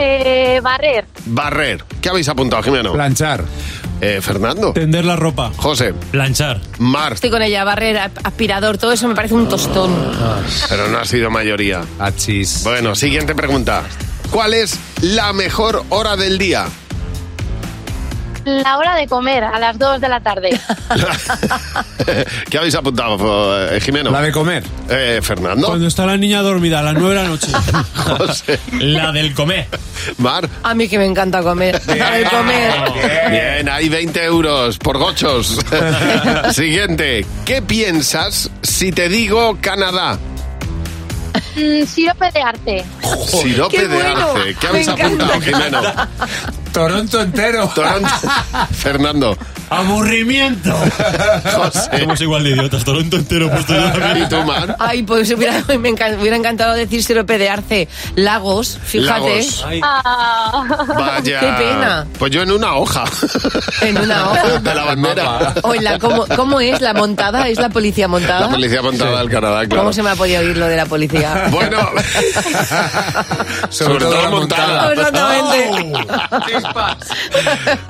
[0.00, 1.06] Eh, barrer.
[1.26, 1.84] Barrer.
[2.00, 2.92] ¿Qué habéis apuntado, Jimeno?
[2.92, 3.44] Planchar.
[4.00, 4.72] Eh, Fernando.
[4.72, 5.50] Tender la ropa.
[5.56, 5.92] José.
[6.12, 6.60] Planchar.
[6.78, 7.14] Mar.
[7.14, 9.90] Estoy con ella, barrera, aspirador, todo eso me parece un tostón.
[10.68, 11.82] Pero no ha sido mayoría.
[11.98, 12.62] Achis.
[12.62, 13.82] Bueno, siguiente pregunta.
[14.30, 16.66] ¿Cuál es la mejor hora del día?
[18.48, 20.48] La hora de comer, a las 2 de la tarde.
[22.50, 24.10] ¿Qué habéis apuntado, eh, Jimeno?
[24.10, 24.64] La de comer.
[24.88, 25.66] Eh, Fernando.
[25.66, 27.48] Cuando está la niña dormida a las 9 de la noche.
[27.94, 28.58] José.
[28.78, 29.66] La del comer.
[30.16, 30.48] Mar.
[30.62, 31.78] A mí que me encanta comer.
[31.86, 32.72] La de comer.
[33.30, 35.58] Bien, hay 20 euros por gochos.
[36.52, 37.26] Siguiente.
[37.44, 40.18] ¿Qué piensas si te digo Canadá?
[41.54, 42.84] Mm, sirope de arte.
[43.26, 44.30] Sirope ¡Qué de bueno!
[44.30, 44.54] arce.
[44.54, 45.40] ¿Qué Me habéis apuntado, encanta.
[45.44, 45.82] Jimeno?
[46.78, 47.68] Toronto entero.
[47.74, 48.08] Toronto.
[48.70, 49.36] Fernando.
[49.70, 50.72] Aburrimiento.
[51.56, 51.98] José.
[52.00, 54.18] Somos igual de idiotas, Toronto entero puesto yo también.
[54.24, 54.76] ¿Y tú, Mar?
[54.78, 57.88] Ay, pues hubiera, me encan- hubiera encantado decir sirope de arce.
[58.14, 59.20] Lagos, fíjate.
[59.20, 59.66] Lagos.
[59.82, 60.64] Ah.
[60.96, 61.40] Vaya.
[61.40, 62.06] Qué pena.
[62.18, 63.04] Pues yo en una hoja.
[63.82, 64.58] En una hoja.
[64.60, 65.54] De la bandera.
[65.64, 67.48] Oye, ¿cómo, ¿cómo es la montada?
[67.48, 68.46] ¿Es la policía montada?
[68.46, 69.82] La policía montada del Canadá, claro.
[69.82, 71.48] ¿Cómo se me ha podido oír lo de la policía?
[71.50, 71.78] Bueno,
[73.68, 74.92] sobre, todo, la montada.
[74.92, 75.92] Exactamente.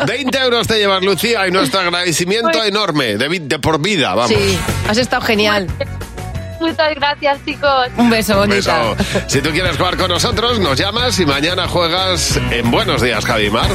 [0.07, 4.31] 20 euros te llevas, Lucía, y nuestro agradecimiento enorme, de, de por vida, vamos.
[4.31, 5.67] Sí, has estado genial.
[6.61, 7.89] Muchas gracias, chicos.
[7.97, 8.97] Un beso, Un beso.
[9.29, 13.69] Si tú quieres jugar con nosotros, nos llamas y mañana juegas en Buenos Días, Javimar.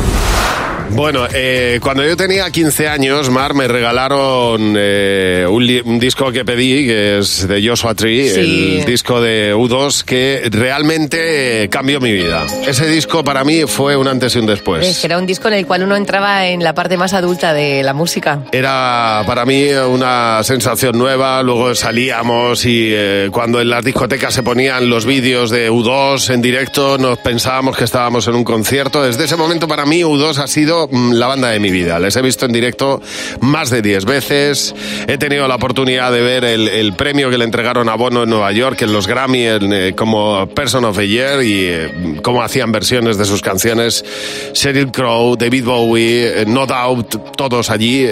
[0.92, 6.32] Bueno, eh, cuando yo tenía 15 años, Mar, me regalaron eh, un, li- un disco
[6.32, 8.78] que pedí, que es de Joshua Tree, Sí.
[8.80, 12.46] el disco de U2, que realmente eh, cambió mi vida.
[12.68, 15.00] Ese disco para mí fue un antes y un Es después.
[15.00, 17.82] que era un disco en el cual uno entraba en la parte más adulta de
[17.82, 18.42] la música.
[18.52, 24.44] Era para mí una sensación nueva, luego salíamos y eh, cuando en las discotecas se
[24.44, 29.02] ponían los vídeos de U2 en directo nos pensábamos que estábamos en un concierto.
[29.02, 32.00] Desde ese momento para mí U2 ha sido mm, la banda de mi vida.
[32.00, 33.02] Les he visto en directo
[33.42, 34.76] más de 10 veces.
[35.08, 38.52] He tenido la oportunidad de ver el, premio que le entregaron a Bono en Nueva
[38.52, 42.72] York, en los Grammy, en, eh, como Person of the Year y eh, cómo hacían
[42.72, 44.06] versiones de sus canciones.
[44.54, 48.08] Sheryl Crow, David Bowie, eh, No Doubt, todos allí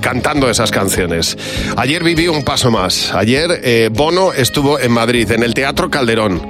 [0.00, 1.36] cantando esas canciones.
[1.76, 3.12] Ayer viví un paso más.
[3.14, 6.40] Ayer Bono estuvo en Madrid, en el Teatro Calderón.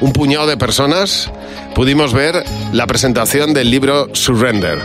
[0.00, 1.30] Un puñado de personas
[1.74, 4.78] pudimos ver la presentación del libro Surrender.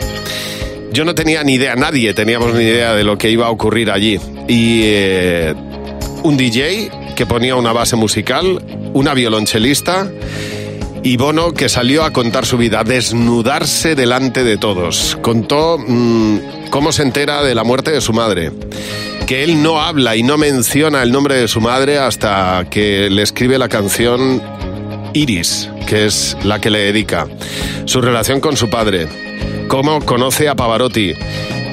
[0.92, 3.92] Yo no tenía ni idea, nadie teníamos ni idea de lo que iba a ocurrir
[3.92, 4.20] allí.
[4.48, 5.54] Y eh,
[6.24, 10.10] un DJ que ponía una base musical, una violonchelista
[11.04, 15.18] y Bono que salió a contar su vida, a desnudarse delante de todos.
[15.22, 18.52] Contó mm, cómo se entera de la muerte de su madre.
[19.26, 23.22] Que él no habla y no menciona el nombre de su madre hasta que le
[23.22, 24.42] escribe la canción
[25.18, 27.28] Iris, que es la que le dedica.
[27.86, 29.08] Su relación con su padre.
[29.68, 31.14] Cómo conoce a Pavarotti.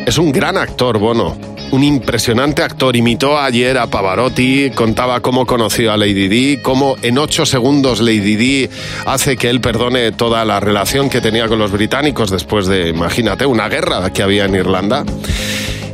[0.07, 1.37] Es un gran actor, Bono.
[1.71, 2.97] Un impresionante actor.
[2.97, 8.37] Imitó ayer a Pavarotti, contaba cómo conoció a Lady Di, cómo en ocho segundos Lady
[8.37, 8.71] Di
[9.05, 13.45] hace que él perdone toda la relación que tenía con los británicos después de, imagínate,
[13.45, 15.05] una guerra que había en Irlanda.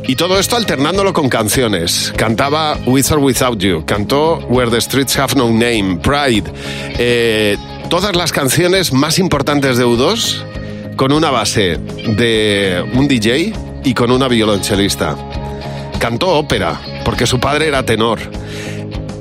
[0.07, 2.11] Y todo esto alternándolo con canciones.
[2.17, 6.51] Cantaba With or Without You, cantó Where the Streets Have No Name, Pride.
[6.97, 7.57] eh,
[7.89, 10.43] todas las canciones más importantes de U2
[10.95, 15.15] con una base de un DJ y con una violonchelista.
[15.99, 18.19] Cantó ópera, porque su padre era tenor.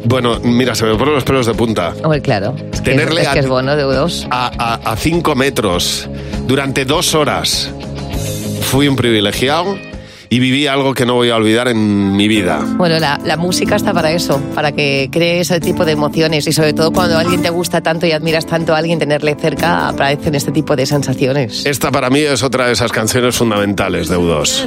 [0.04, 1.94] Bueno, mira, se me ponen los pelos de punta.
[2.02, 2.54] Hombre, claro.
[2.72, 4.26] Es que, Tenerle es, a- que es bueno de U2.
[4.30, 6.08] A, a- a cinco metros
[6.46, 7.70] durante dos horas.
[8.62, 9.76] Fui un privilegiado
[10.32, 12.60] y viví algo que no voy a olvidar en mi vida.
[12.76, 16.52] Bueno, la, la música está para eso, para que cree ese tipo de emociones y
[16.52, 20.36] sobre todo cuando alguien te gusta tanto y admiras tanto a alguien, tenerle cerca aparecen
[20.36, 21.66] este tipo de sensaciones.
[21.66, 24.66] Esta para mí es otra de esas canciones fundamentales de U2.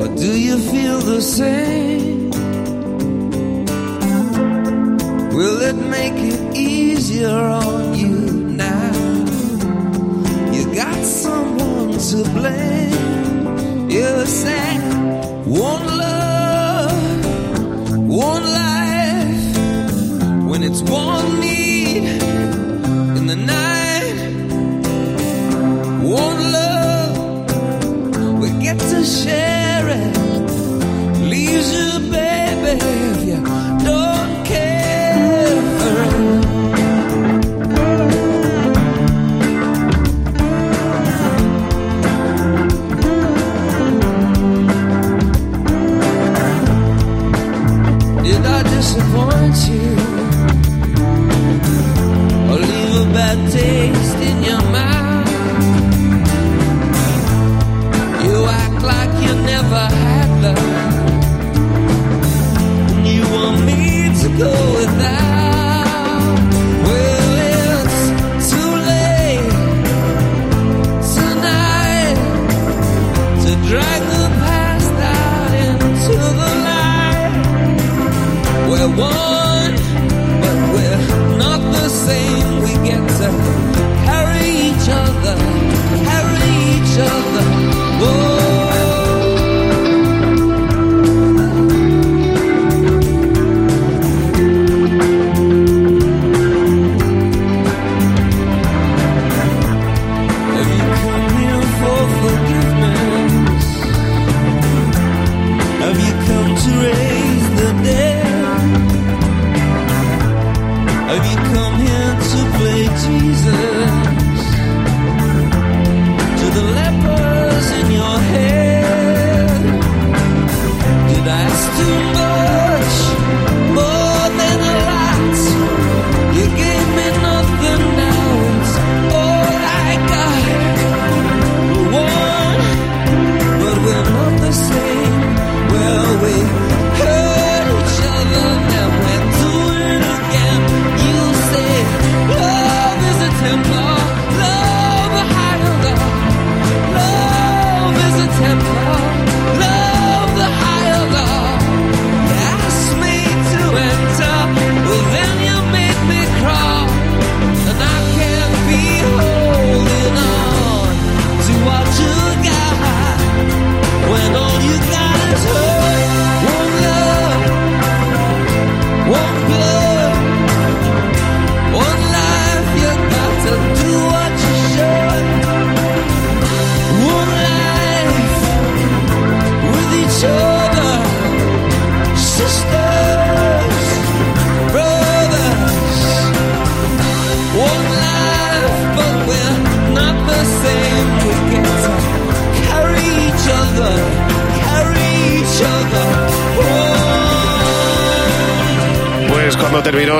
[0.00, 2.30] Or do you feel the same?
[5.34, 8.11] Will it make it easier on you
[12.10, 13.88] to blame.
[13.88, 14.76] You say,
[15.46, 17.24] one love,
[18.08, 19.56] one life.
[20.50, 22.04] When it's one need
[23.18, 24.16] in the night,
[26.02, 27.16] one love
[28.40, 30.16] we get to share it.
[31.20, 31.91] Leaves you,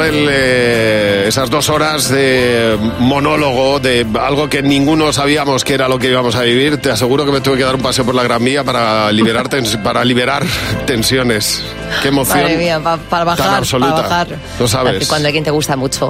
[0.00, 5.98] el, eh, esas dos horas de monólogo, de algo que ninguno sabíamos que era lo
[5.98, 8.22] que íbamos a vivir, te aseguro que me tuve que dar un paseo por la
[8.22, 9.48] Gran Vía para liberar,
[9.83, 10.44] para liberar
[10.87, 11.64] tensiones.
[12.00, 12.38] Qué emoción.
[12.42, 13.94] Madre mía, pa- para bajar, tan absoluta.
[13.96, 14.28] para bajar.
[14.59, 15.07] Lo sabes.
[15.09, 16.09] Cuando alguien te gusta mucho.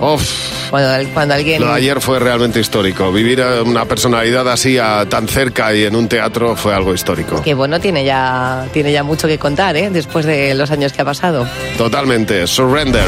[0.70, 1.60] Cuando, cuando alguien...
[1.60, 3.12] Lo de ayer fue realmente histórico.
[3.12, 7.42] Vivir a una personalidad así a- tan cerca y en un teatro fue algo histórico.
[7.42, 9.90] Que bueno, tiene ya, tiene ya mucho que contar, ¿eh?
[9.90, 11.46] Después de los años que ha pasado.
[11.76, 12.46] Totalmente.
[12.46, 13.04] Surrender.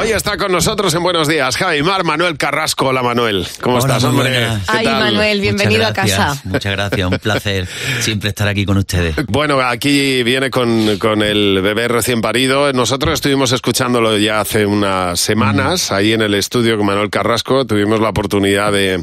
[0.00, 2.86] Hoy está con nosotros en Buenos Días Javi Mar, Manuel Carrasco.
[2.86, 3.46] Hola Manuel.
[3.60, 4.30] ¿Cómo Hola, estás, hombre?
[4.30, 4.58] buenas.
[4.66, 5.00] ¿Qué Ay, tal?
[5.00, 6.40] Manuel, bienvenido a Muchas gracias, casa.
[6.44, 7.68] Muchas gracias, un placer
[8.00, 9.16] siempre estar aquí con ustedes.
[9.26, 12.72] Bueno, aquí viene con, con el bebé recién parido.
[12.72, 17.66] Nosotros estuvimos escuchándolo ya hace unas semanas, ahí en el estudio con Manuel Carrasco.
[17.66, 19.02] Tuvimos la oportunidad de,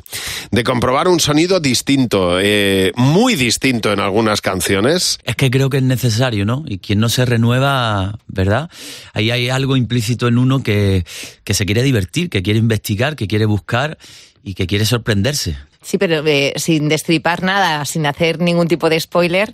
[0.52, 5.20] de comprobar un sonido distinto, eh, muy distinto en algunas canciones.
[5.26, 6.64] Es que creo que es necesario, ¿no?
[6.68, 8.70] Y quien no se renueva, ¿verdad?
[9.12, 11.04] Ahí hay algo implícito en uno que,
[11.44, 13.98] que se quiere divertir, que quiere investigar, que quiere buscar
[14.42, 15.58] y que quiere sorprenderse.
[15.86, 19.54] Sí, pero eh, sin destripar nada, sin hacer ningún tipo de spoiler,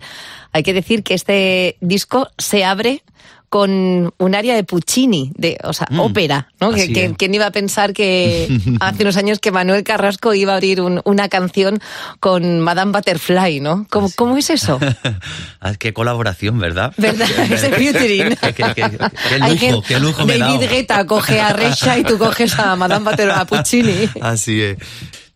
[0.54, 3.04] hay que decir que este disco se abre
[3.50, 6.72] con un área de Puccini, de, o sea, ópera, ¿no?
[6.72, 7.14] Que.
[7.18, 8.48] ¿Quién iba a pensar que
[8.80, 11.82] hace unos años que Manuel Carrasco iba a abrir un- una canción
[12.22, 13.86] con Madame Butterfly, ¿no?
[13.90, 14.80] ¿Cómo, cómo es eso?
[15.60, 16.94] Ah, Qué colaboración, ¿verdad?
[16.98, 17.28] ¿Verdad?
[17.52, 18.36] Ese featuring.
[18.56, 20.70] Qué, lujo, qué lujo me David.
[20.70, 24.10] Guetta coge a Resha y tú coges a Madame Butterfly, a Puccini.
[24.22, 24.78] Así es.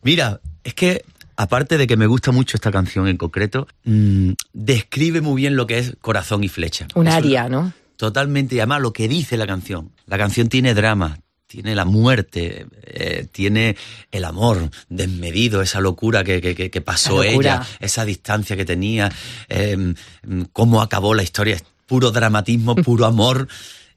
[0.03, 1.05] Mira, es que
[1.37, 5.67] aparte de que me gusta mucho esta canción en concreto, mm, describe muy bien lo
[5.67, 6.87] que es corazón y flecha.
[6.95, 7.71] Un aria, ¿no?
[7.97, 9.91] Totalmente, y además lo que dice la canción.
[10.05, 13.77] La canción tiene drama, tiene la muerte, eh, tiene
[14.11, 17.55] el amor desmedido, esa locura que, que- que- pasó locura.
[17.55, 19.11] ella, esa distancia que tenía,
[19.47, 23.47] eh, mm, cómo acabó la historia, es puro dramatismo, puro amor,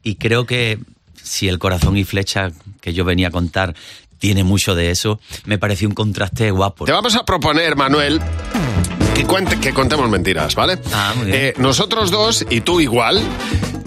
[0.02, 0.78] y creo que
[1.22, 3.74] si el corazón y flecha que yo venía a contar
[4.18, 6.84] tiene mucho de eso, me pareció un contraste guapo.
[6.84, 8.20] Te vamos a proponer, Manuel,
[9.14, 10.78] que, cuente, que contemos mentiras, ¿vale?
[10.92, 11.36] Ah, muy bien.
[11.38, 13.22] Eh, nosotros dos, y tú igual,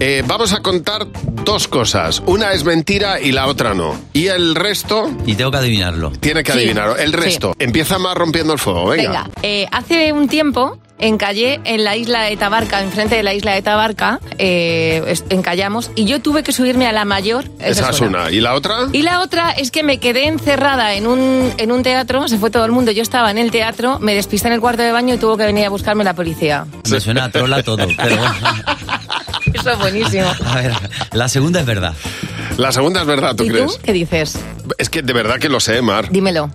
[0.04, 1.06] eh, vamos a contar
[1.44, 2.22] dos cosas.
[2.26, 3.94] Una es mentira y la otra no.
[4.12, 5.08] Y el resto...
[5.26, 6.10] Y tengo que adivinarlo.
[6.10, 6.96] Tiene que Sí, adivinarlo.
[6.96, 7.16] El sí.
[7.16, 7.54] resto.
[7.60, 9.02] Empieza más rompiendo el fuego, venga.
[9.08, 13.52] Venga, eh, hace un tiempo encallé en la isla de Tabarca, enfrente de la isla
[13.54, 17.44] de Tabarca, eh, es- encallamos y yo tuve que subirme a la mayor.
[17.60, 18.30] Esa es una.
[18.30, 18.86] ¿Y la otra?
[18.92, 22.50] Y la otra es que me quedé encerrada en un, en un teatro, se fue
[22.50, 25.14] todo el mundo, yo estaba en el teatro, me despisté en el cuarto de baño
[25.14, 26.66] y tuvo que venir a buscarme la policía.
[26.88, 28.34] Me suena a trola todo, pero bueno.
[29.54, 30.26] Eso es buenísimo.
[30.46, 30.72] A ver,
[31.12, 31.94] la segunda es verdad.
[32.58, 33.66] La segunda es verdad, ¿tú ¿Y crees?
[33.66, 34.38] tú qué dices?
[34.78, 36.08] Es que de verdad que lo sé, Mar.
[36.10, 36.50] Dímelo.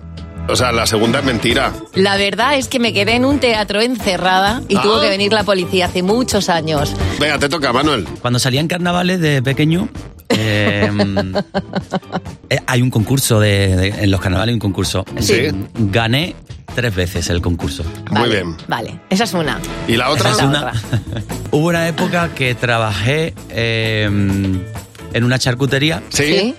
[0.50, 1.74] O sea, la segunda es mentira.
[1.94, 4.82] La verdad es que me quedé en un teatro encerrada y Ah.
[4.82, 6.94] tuvo que venir la policía hace muchos años.
[7.20, 8.06] Venga, te toca, Manuel.
[8.22, 9.88] Cuando salía en carnavales de pequeño,
[10.30, 10.90] eh,
[12.50, 15.04] eh, hay un concurso de, de- en los carnavales hay un concurso.
[15.20, 15.48] Sí.
[15.74, 16.34] Gané
[16.74, 17.84] tres veces el concurso.
[18.10, 18.56] Muy bien.
[18.68, 19.58] Vale, esa es una.
[19.86, 20.30] ¿Y la otra?
[20.30, 20.72] Esa es una.
[21.50, 26.02] Hubo una época que trabajé eh, en una charcutería.
[26.10, 26.54] Sí.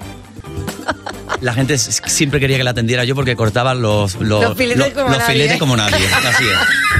[1.41, 5.10] La gente siempre quería que la atendiera yo porque cortaba los, los, Los filetes como
[5.10, 5.34] los nadie.
[5.34, 5.95] filetes como nadie.
[6.27, 6.43] Así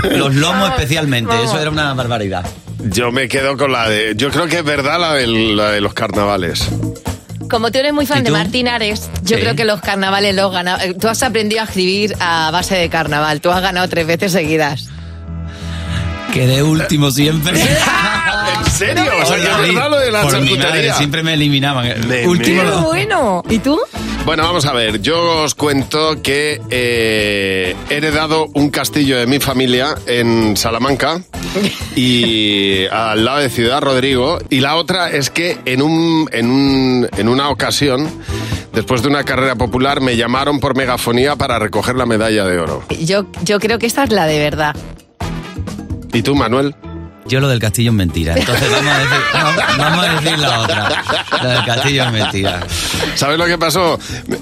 [0.06, 0.18] es.
[0.18, 1.28] Los lomos Vamos, especialmente.
[1.34, 1.50] vamos.
[1.50, 2.46] Eso era una barbaridad.
[2.80, 4.14] Yo me quedo con la de...
[4.16, 6.68] Yo creo que es verdad la de, la de los carnavales.
[7.50, 8.32] Como tú eres muy fan ¿Y de?
[8.32, 9.42] Martín Ares, yo Sí.
[9.44, 10.82] creo que los carnavales los ganaba.
[11.00, 13.42] Tú has aprendido a escribir a base de carnaval.
[13.42, 14.88] Tú has ganado tres veces seguidas.
[16.34, 17.60] Quedé último siempre.
[18.66, 19.04] ¿En serio?
[19.22, 22.08] O sea, que es verdad lo de la por mi madre, siempre me eliminaban.
[22.08, 22.62] De último.
[22.62, 22.82] miedo.
[22.84, 23.44] bueno.
[23.50, 23.80] ¿Y tú?
[24.26, 25.02] Bueno, vamos a ver.
[25.02, 31.22] Yo os cuento que eh, he heredado un castillo de mi familia en Salamanca
[31.96, 34.38] y al lado de Ciudad Rodrigo.
[34.52, 38.08] Y la otra es que en, un, en, un, en una ocasión,
[38.72, 42.84] después de una carrera popular, me llamaron por megafonía para recoger la medalla de oro.
[43.00, 44.76] Yo, yo creo que esta es la de verdad.
[46.14, 46.76] ¿Y tú, Manuel?
[47.30, 48.36] Yo lo del castillo es mentira.
[48.38, 51.04] Entonces vamos a decir, vamos- vamos a decir la otra.
[51.44, 52.60] Lo del castillo es mentira.
[53.16, 54.00] ¿Sabes lo que pasó?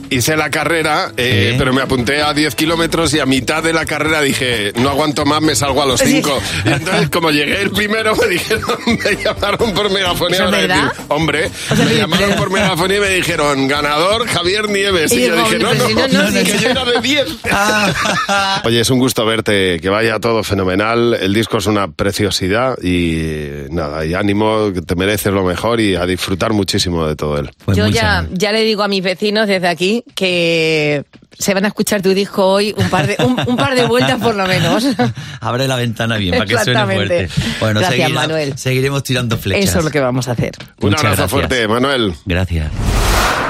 [0.10, 3.86] Hice la carrera, eh, pero me apunté a 10 kilómetros y a mitad de la
[3.86, 6.40] carrera dije, no aguanto más, me salgo a los 5.
[6.66, 10.92] Y entonces, como llegué el primero, me dijeron, me llamaron por megafonía ¿Eso es decir,
[11.10, 15.12] hombre, me llamaron por megafonía y me dijeron, ganador Javier Nieves.
[15.12, 17.26] Y, Y yo dije, no, pero no, si no, no, que yo era de 10.
[18.66, 21.14] Oye, es un gusto verte, que vaya todo fenomenal.
[21.20, 25.96] El disco es una preciosidad y nada, y ánimo, que te mereces lo mejor y
[25.96, 27.50] a disfrutar muchísimo de todo él.
[27.66, 31.04] Pues yo ya, ya le digo a mis vecinos desde aquí que
[31.40, 34.20] se van a escuchar tu disco hoy un par de, un, un par de vueltas
[34.20, 34.86] por lo menos.
[35.42, 37.30] Abre la ventana bien para que suene fuerte.
[37.60, 38.58] Bueno, Gracias, seguirá- Manuel.
[38.58, 39.70] seguiremos tirando flechas.
[39.70, 40.54] Eso es lo que vamos a hacer.
[40.82, 41.32] Un Muchas abrazo gracias.
[41.32, 42.14] fuerte, Manuel.
[42.26, 42.72] Gracias.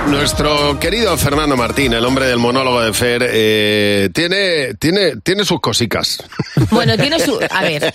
[0.09, 5.59] Nuestro querido Fernando Martín, el hombre del monólogo de Fer, eh, tiene, tiene, tiene sus
[5.59, 6.23] cosicas.
[6.71, 7.37] Bueno, tiene su.
[7.49, 7.93] A ver,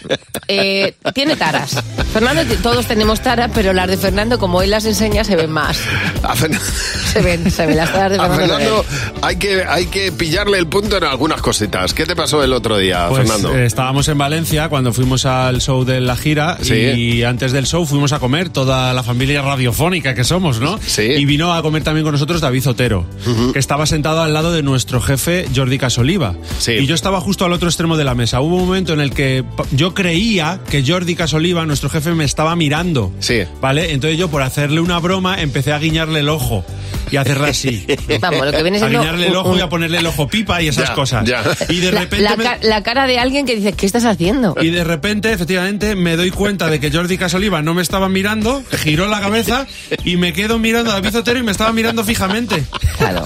[0.48, 1.76] eh, tiene taras.
[2.12, 5.78] Fernando, todos tenemos taras, pero las de Fernando, como él las enseña, se ven más.
[6.22, 8.58] A, Se ven, se ven las taras de a Fernando.
[8.58, 8.84] se Fernando
[9.22, 11.92] hay que, hay que pillarle el punto en algunas cositas.
[11.94, 13.54] ¿Qué te pasó el otro día, Pues Fernando?
[13.56, 16.74] eh, estábamos en Valencia cuando fuimos al show de la gira Sí.
[16.74, 20.78] y antes del show fuimos a comer toda la familia radiofónica que somos, ¿no?
[20.84, 21.02] Sí.
[21.02, 23.06] Y vino a comer también con nosotros David Otero,
[23.52, 26.34] que estaba sentado al lado de nuestro jefe Jordi Casoliva.
[26.58, 26.72] Sí.
[26.72, 28.40] Y yo estaba justo al otro extremo de la mesa.
[28.52, 32.54] Hubo un momento en el que yo creía que Jordi Casoliva, nuestro jefe, me estaba
[32.54, 33.10] mirando.
[33.18, 33.44] Sí.
[33.62, 33.92] ¿Vale?
[33.92, 36.62] Entonces yo, por hacerle una broma, empecé a guiñarle el ojo
[37.10, 37.86] y a hacerle así.
[38.20, 40.28] Vamos, lo que viene a siendo guiñarle el ojo un- y a ponerle el ojo
[40.28, 41.24] pipa y esas Ya, cosas.
[41.26, 41.42] ya.
[41.70, 44.04] Y de La, repente la me- ca- la cara de alguien que dice, ¿qué estás
[44.04, 44.54] haciendo?
[44.60, 48.62] y de repente, efectivamente, me doy cuenta de que Jordi Casoliva no me estaba mirando,
[48.82, 49.66] giró la cabeza
[50.04, 52.64] y me quedo mirando a David Otero y me estaba mirando fijamente.
[52.98, 53.24] Claro.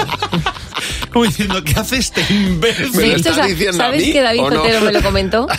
[1.17, 2.93] Como diciendo, ¿qué hace este ¿Me imbécil?
[2.93, 4.61] lo hecho, estás sa- diciendo a ¿sabes mí que David o no?
[4.63, 5.47] Otero me lo comentó?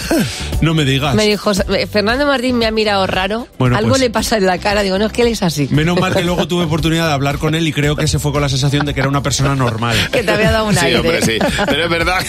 [0.62, 1.14] No me digas.
[1.14, 1.52] Me dijo,
[1.92, 4.98] Fernando Martín me ha mirado raro, Bueno, algo pues- le pasa en la cara, digo,
[4.98, 5.68] no, es que él es así.
[5.72, 8.32] Menos mal que luego tuve oportunidad de hablar con él y creo que se fue
[8.32, 9.96] con la sensación de que era una persona normal.
[10.12, 11.00] Que te había dado un Sí, aire.
[11.00, 11.38] hombre, sí.
[11.68, 12.20] Pero es verdad,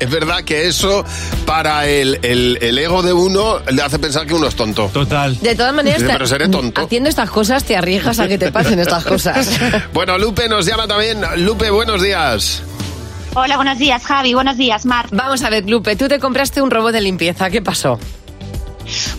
[0.00, 1.04] es verdad que eso
[1.44, 4.90] para el, el- el ego de uno le hace pensar que uno es tonto.
[4.92, 5.38] Total.
[5.40, 6.80] De todas maneras, Dice, pero seré tonto.
[6.82, 9.48] haciendo estas cosas te arriesgas a que te pasen estas cosas.
[9.92, 11.20] Bueno, Lupe nos llama también.
[11.44, 12.17] Lupe, buenos días.
[13.34, 14.34] Hola, buenos días, Javi.
[14.34, 15.06] Buenos días, Mar.
[15.12, 17.96] Vamos a ver, Lupe, tú te compraste un robot de limpieza, ¿qué pasó?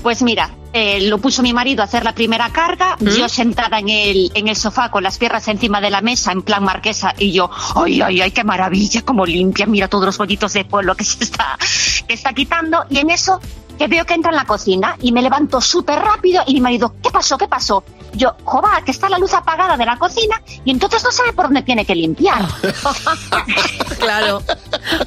[0.04, 3.08] Pues mira, eh, lo puso mi marido a hacer la primera carga, ¿Mm?
[3.08, 6.42] yo sentada en el, en el sofá con las piernas encima de la mesa, en
[6.42, 10.52] plan marquesa, y yo, ay, ay, ay, qué maravilla, cómo limpia, mira todos los bollitos
[10.52, 11.58] de polvo que se está,
[12.06, 13.40] que está quitando, y en eso
[13.78, 16.96] que veo que entra en la cocina y me levanto súper rápido y mi marido,
[17.02, 17.38] ¿qué pasó?
[17.38, 17.86] ¿Qué pasó?
[18.14, 21.46] Yo, jova, que está la luz apagada de la cocina y entonces no sabe por
[21.46, 22.44] dónde tiene que limpiar.
[24.00, 24.42] Claro,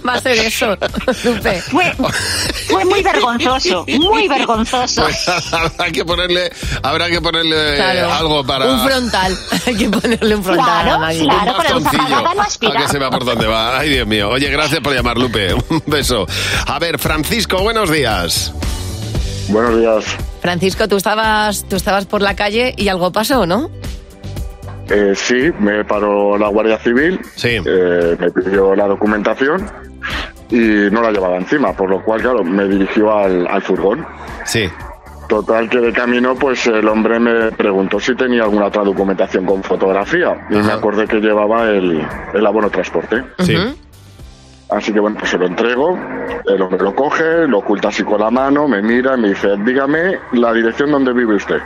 [0.06, 0.76] va a ser eso,
[1.24, 1.62] Lupe.
[1.62, 1.92] Fue,
[2.68, 5.02] fue muy vergonzoso, muy vergonzoso.
[5.04, 8.12] Pues habrá que ponerle, habrá que ponerle Claro.
[8.12, 8.66] algo para.
[8.66, 11.34] Un frontal, hay que ponerle un frontal a la Claro, máquina.
[11.42, 12.72] claro, con la luz bastoncillo, apagada no aspira.
[12.74, 13.78] para que sepa por dónde va.
[13.78, 14.28] Ay, Dios mío.
[14.28, 15.54] Oye, gracias por llamar, Lupe.
[15.54, 16.26] Un beso.
[16.66, 18.52] A ver, Francisco, buenos días.
[19.48, 20.04] Buenos días.
[20.40, 23.70] Francisco, tú estabas, tú estabas por la calle y algo pasó, ¿no?
[24.90, 29.70] Eh, sí, me paró la Guardia Civil, eh, me pidió la documentación
[30.50, 34.04] y no la llevaba encima, por lo cual, claro, me dirigió al, al furgón.
[34.44, 34.68] Sí.
[35.28, 39.62] Total, que de camino, pues el hombre me preguntó si tenía alguna otra documentación con
[39.62, 43.22] fotografía y me acordé que llevaba el, el abono transporte.
[43.38, 43.56] Sí.
[44.76, 45.98] Así que bueno, pues se lo entrego,
[46.46, 49.48] el hombre lo coge, lo oculta así con la mano, me mira y me dice,
[49.64, 51.58] dígame la dirección donde vive usted.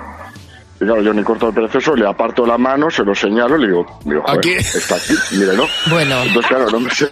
[0.79, 3.61] Y claro, yo ni corto el proceso, le aparto la mano, se lo señalo y
[3.63, 4.53] le digo, digo joder, Aquí.
[4.53, 5.65] está aquí, mírelo.
[5.89, 6.17] Bueno.
[6.23, 7.09] Entonces, claro, no me sé.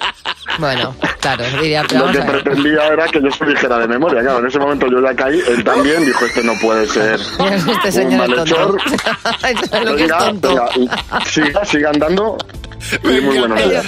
[0.58, 4.20] Bueno, claro, diría, pero Lo que pretendía era que yo se lo dijera de memoria.
[4.20, 7.86] Claro, en ese momento yo ya caí, él también dijo, este no puede ser Este
[7.88, 8.56] un señor es tonto.
[8.56, 8.76] malhechor.
[9.48, 10.48] Es lo que es Venga, tonto.
[10.76, 12.36] venga, siga, siga andando.
[12.80, 13.84] Sí, muy buenos días.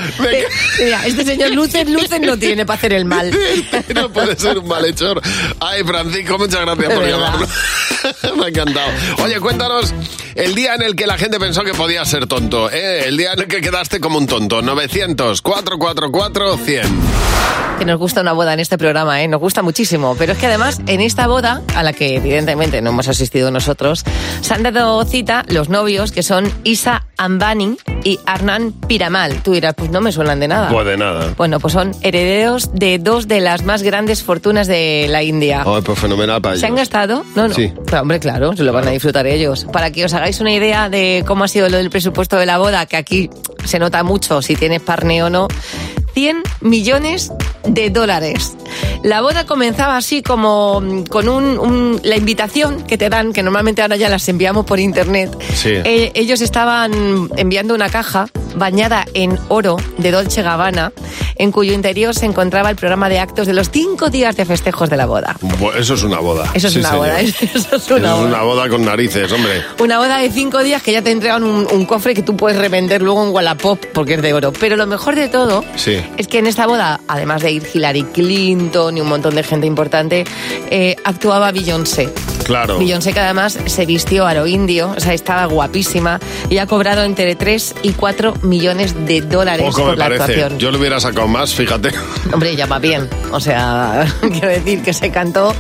[0.78, 3.30] Mira, este señor luces, luces no tiene para hacer el mal.
[3.94, 5.20] No puede ser un malhechor.
[5.60, 7.48] Ay, Francisco, muchas gracias por llamarnos.
[8.36, 8.88] Me ha encantado.
[9.22, 9.94] Oye, cuéntanos
[10.34, 12.70] el día en el que la gente pensó que podía ser tonto.
[12.70, 13.04] ¿eh?
[13.06, 14.60] El día en el que quedaste como un tonto.
[14.62, 16.82] 900 444 100.
[17.78, 19.28] Que nos gusta una boda en este programa, ¿eh?
[19.28, 20.14] Nos gusta muchísimo.
[20.18, 24.04] Pero es que además, en esta boda, a la que evidentemente no hemos asistido nosotros,
[24.40, 29.42] se han dado cita los novios que son Isa Ambani y Arnan Piramal.
[29.42, 30.68] Tú dirás, pues no me suenan de nada.
[30.68, 31.34] Pues de nada.
[31.36, 35.64] Bueno, pues son herederos de dos de las más grandes fortunas de la India.
[35.66, 36.80] Ay, pues fenomenal para ¿Se han ellos.
[36.88, 37.24] gastado?
[37.34, 37.54] No, no.
[37.54, 37.72] Sí.
[37.86, 39.66] Claro, hombre, claro, se lo van a disfrutar ellos.
[39.72, 42.58] Para que os hagáis una idea de cómo ha sido lo del presupuesto de la
[42.58, 43.30] boda, que aquí
[43.64, 45.48] se nota mucho si tienes parne o no.
[46.16, 47.30] 100 millones
[47.68, 48.56] de dólares.
[49.02, 53.42] La boda comenzaba así como mm, con un, un- la invitación que te dan, que
[53.42, 55.36] normalmente ahora ya las enviamos por internet.
[55.54, 55.72] Sí.
[55.72, 60.90] Eh, ellos estaban enviando una caja bañada en oro de Dolce Gabbana,
[61.36, 64.88] en cuyo interior se encontraba el programa de actos de los cinco días de festejos
[64.88, 65.36] de la boda.
[65.78, 66.50] Eso es una boda.
[66.54, 68.14] Eso es Sí, una boda, eso es una Eso es boda.
[68.16, 69.62] una boda con narices, hombre.
[69.80, 72.56] Una boda de cinco días que ya te entregan un, un cofre que tú puedes
[72.58, 74.52] revender luego en Wallapop porque es de oro.
[74.58, 75.98] Pero lo mejor de todo Sí.
[76.16, 79.66] Es que en esta boda, además de ir Hillary Clinton y un montón de gente
[79.66, 80.24] importante,
[80.70, 82.08] eh, actuaba Beyoncé.
[82.44, 82.78] Claro.
[82.78, 87.02] Beyoncé que además se vistió a lo indio, o sea, estaba guapísima y ha cobrado
[87.02, 90.22] entre 3 y 4 millones de dólares Poco por me la parece.
[90.22, 90.58] actuación.
[90.58, 91.90] Yo le hubiera sacado más, fíjate.
[92.32, 93.08] Hombre, ya va bien.
[93.32, 95.54] O sea, quiero decir que se cantó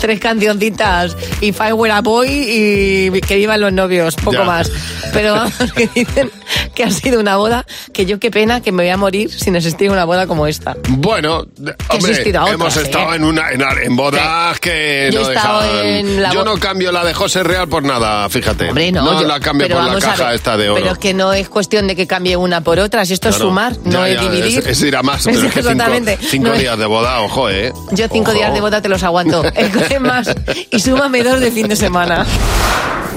[0.00, 4.44] tres cancioncitas y If I Were a Boy y que vivan los novios, poco Ya.
[4.44, 4.70] más.
[5.12, 6.30] Pero vamos, que dicen
[6.74, 9.56] que ha sido una boda que yo qué pena que me voy a morir sin
[9.56, 10.76] asistir a una boda como esta.
[10.88, 11.46] Bueno,
[11.88, 12.82] hombre, otras, hemos ¿eh?
[12.82, 17.04] estado en una en, en bodas que Yo no en la yo no cambio la
[17.04, 18.68] de José Real por nada, fíjate.
[18.68, 20.82] Hombre, no, yo- la cambio pero por la caja ver, esta de oro.
[20.82, 23.76] Pero que no es cuestión de que cambie una por otra, si esto es sumar,
[23.84, 24.58] no Ya, es ya, dividir.
[24.60, 26.18] Es, es ir a más, pero es que cinco, Totalmente.
[26.20, 27.72] cinco No es- días de boda, ojo, ¿eh?
[27.92, 28.38] Yo cinco Ojo.
[28.38, 29.42] días de boda te los aguanto.
[29.54, 30.34] Es más,
[30.70, 32.24] y súmame dos de fin de semana.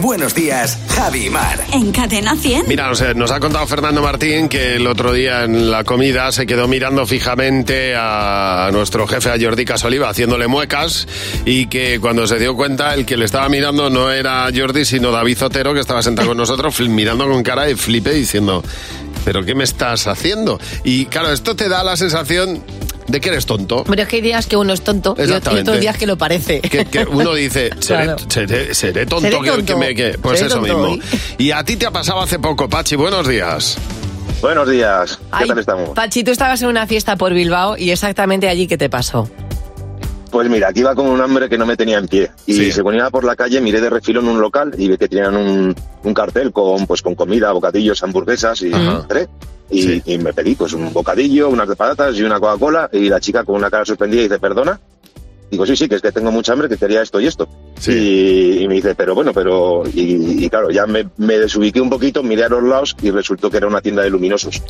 [0.02, 1.64] Buenos días, Javi Mar.
[1.72, 2.64] En Cadena 100.
[2.68, 6.32] Mira, o sea, nos ha contado Fernando Martín que el otro día en la comida
[6.32, 11.08] se quedó mirando fijamente a nuestro jefe, a Jordi Casoliva, haciéndole muecas
[11.46, 15.12] y que cuando se dio cuenta el que le estaba mirando no era Jordi, sino
[15.12, 18.64] David Zotero, que estaba sentado con nosotros, mirando con cara de flipe diciendo,
[19.24, 20.60] ¿pero qué me estás haciendo?
[20.84, 22.64] Y claro, esto te da la sensación
[23.08, 23.84] de que eres tonto.
[23.88, 25.70] Pero es que hay días que uno es tonto y Exactamente.
[25.70, 26.62] otros días que lo parece.
[26.62, 28.16] Que, que uno dice, seré, Claro.
[28.30, 29.66] seré- seré tonto, Seré que- tonto.
[29.66, 30.92] que me- que- pues Seré eso tonto mismo.
[30.94, 31.02] hoy.
[31.38, 33.78] Y a ti te ha pasado hace poco, Pachi, buenos días.
[34.42, 35.90] Buenos días, ¿qué Ay, tal estamos?
[35.92, 39.30] Pachi, tú estabas en una fiesta por Bilbao y exactamente allí, ¿qué te pasó?
[40.32, 42.32] Pues mira, aquí iba con un hambre que no me tenía en pie.
[42.46, 45.36] Y según iba por la calle, miré de refilón un local y vi que tenían
[45.36, 49.00] un, un cartel con pues con comida, bocadillos, hamburguesas y Ajá.
[49.02, 49.28] entré.
[49.70, 52.90] Y, y me pedí pues un bocadillo, unas de patatas y una Coca-Cola.
[52.94, 54.80] Y la chica con una cara sorprendida dice, ¿perdona?
[55.50, 57.48] Digo, sí, sí, que es que tengo mucha hambre, que quería esto y esto.
[57.88, 59.84] Y, y me dice, pero bueno, pero...
[59.94, 63.50] Y, y claro, ya me, me desubiqué un poquito, miré a los lados y resultó
[63.50, 64.62] que era una tienda de luminosos.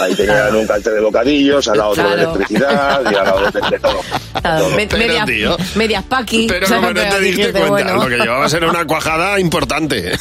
[0.00, 2.14] Ahí tenían un cartel de bocadillos, al lado otro de Ah.
[2.16, 2.34] Claro.
[2.34, 4.00] electricidad y al lado de, de todo.
[4.40, 6.46] Claro, me- Pero, medias, tío, medias paqui.
[6.48, 7.94] Pero no te diste cuenta, bueno.
[8.04, 10.12] lo que llevabas era una cuajada importante.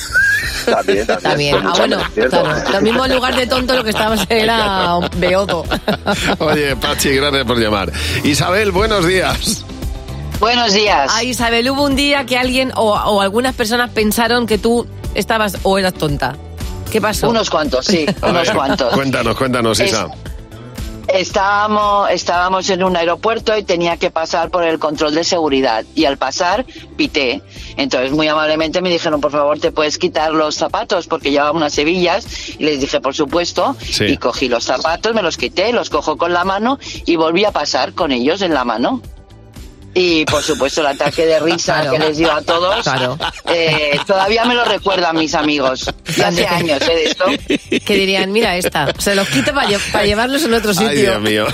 [0.66, 1.56] También, Está bien.
[1.66, 2.44] Ah, bueno, claro.
[2.72, 5.66] Lo mismo en lugar de tonto lo que estabas era beodo.
[6.40, 7.92] Oye, Pachi, gracias por llamar.
[8.24, 9.66] Isabel, buenos días.
[10.42, 11.10] Buenos días.
[11.14, 15.58] Ay, Isabel, hubo un día que alguien o, o algunas personas pensaron que tú estabas
[15.64, 16.36] o eras tonta.
[16.92, 17.30] ¿Qué pasó?
[17.30, 18.92] Unos cuantos, sí, unos ver, cuantos.
[18.94, 20.08] Cuéntanos, cuéntanos, Es- Isa.
[21.08, 25.84] Estábamos, estábamos en un aeropuerto y tenía que pasar por el control de seguridad.
[25.94, 26.66] Y al pasar,
[26.96, 27.42] pité.
[27.76, 31.08] Entonces, muy amablemente me dijeron, por favor, ¿te puedes quitar los zapatos?
[31.08, 32.26] Porque llevaba unas hebillas.
[32.58, 33.76] Y les dije, por supuesto.
[33.82, 34.06] Sí.
[34.06, 37.52] Y cogí los zapatos, me los quité, los cojo con la mano y volví a
[37.52, 39.02] pasar con ellos en la mano.
[39.94, 41.92] Y por supuesto el ataque de risa Claro.
[41.92, 43.18] que les dio a todos, Claro.
[43.50, 45.89] eh, todavía me lo recuerdan mis amigos.
[46.16, 47.26] Y hace años ¿eh, de esto.
[47.86, 49.68] Que dirían, mira esta, se los quita para,
[50.06, 50.89] llevarlos en otro sitio.
[50.89, 51.46] Ay, Dios mío.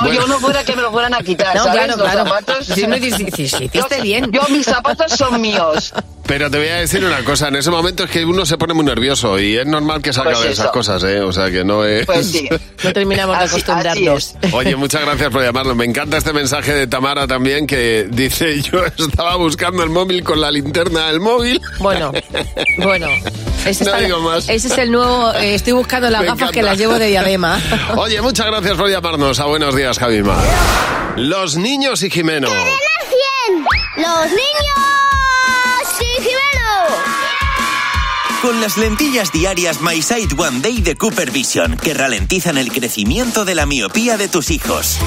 [0.00, 1.84] No, yo no fuera que me lo fueran a quitar, No, ¿sabes?
[1.84, 2.28] claro, Los claro.
[2.28, 2.66] zapatos.
[2.66, 4.30] Si no dices, si- si hiciste Yo- bien.
[4.32, 5.92] Yo, mis zapatos son míos.
[6.26, 8.74] Pero te voy a decir una cosa, en ese momento es que uno se pone
[8.74, 11.20] muy nervioso y es normal que salga Pues de esas cosas, ¿eh?
[11.20, 12.06] O sea que no es...
[12.06, 12.48] Pues sí.
[12.84, 14.34] No terminamos de Así- acostumbrarnos.
[14.52, 15.74] Oye, muchas gracias por llamarnos.
[15.76, 20.40] Me encanta este mensaje de Tamara también que dice, yo estaba buscando el móvil con
[20.42, 21.58] la linterna del móvil.
[21.78, 22.12] Bueno,
[22.78, 23.06] bueno.
[23.64, 24.46] Ese, No está- digo más.
[24.48, 25.32] ese es el nuevo.
[25.34, 26.52] eh, estoy buscando las Me gafas encanta.
[26.54, 27.58] que las llevo de diadema.
[27.96, 29.40] Oye, muchas gracias por llamarnos.
[29.40, 30.44] A buenos días, Javi Mar.
[31.16, 32.48] Los niños y Jimeno.
[32.48, 33.64] 100.
[33.96, 36.42] Los niños y Jimeno.
[38.42, 43.44] Con las lentillas diarias My Sight One Day de Cooper Vision, que ralentizan el crecimiento
[43.46, 44.98] de la miopía de tus hijos.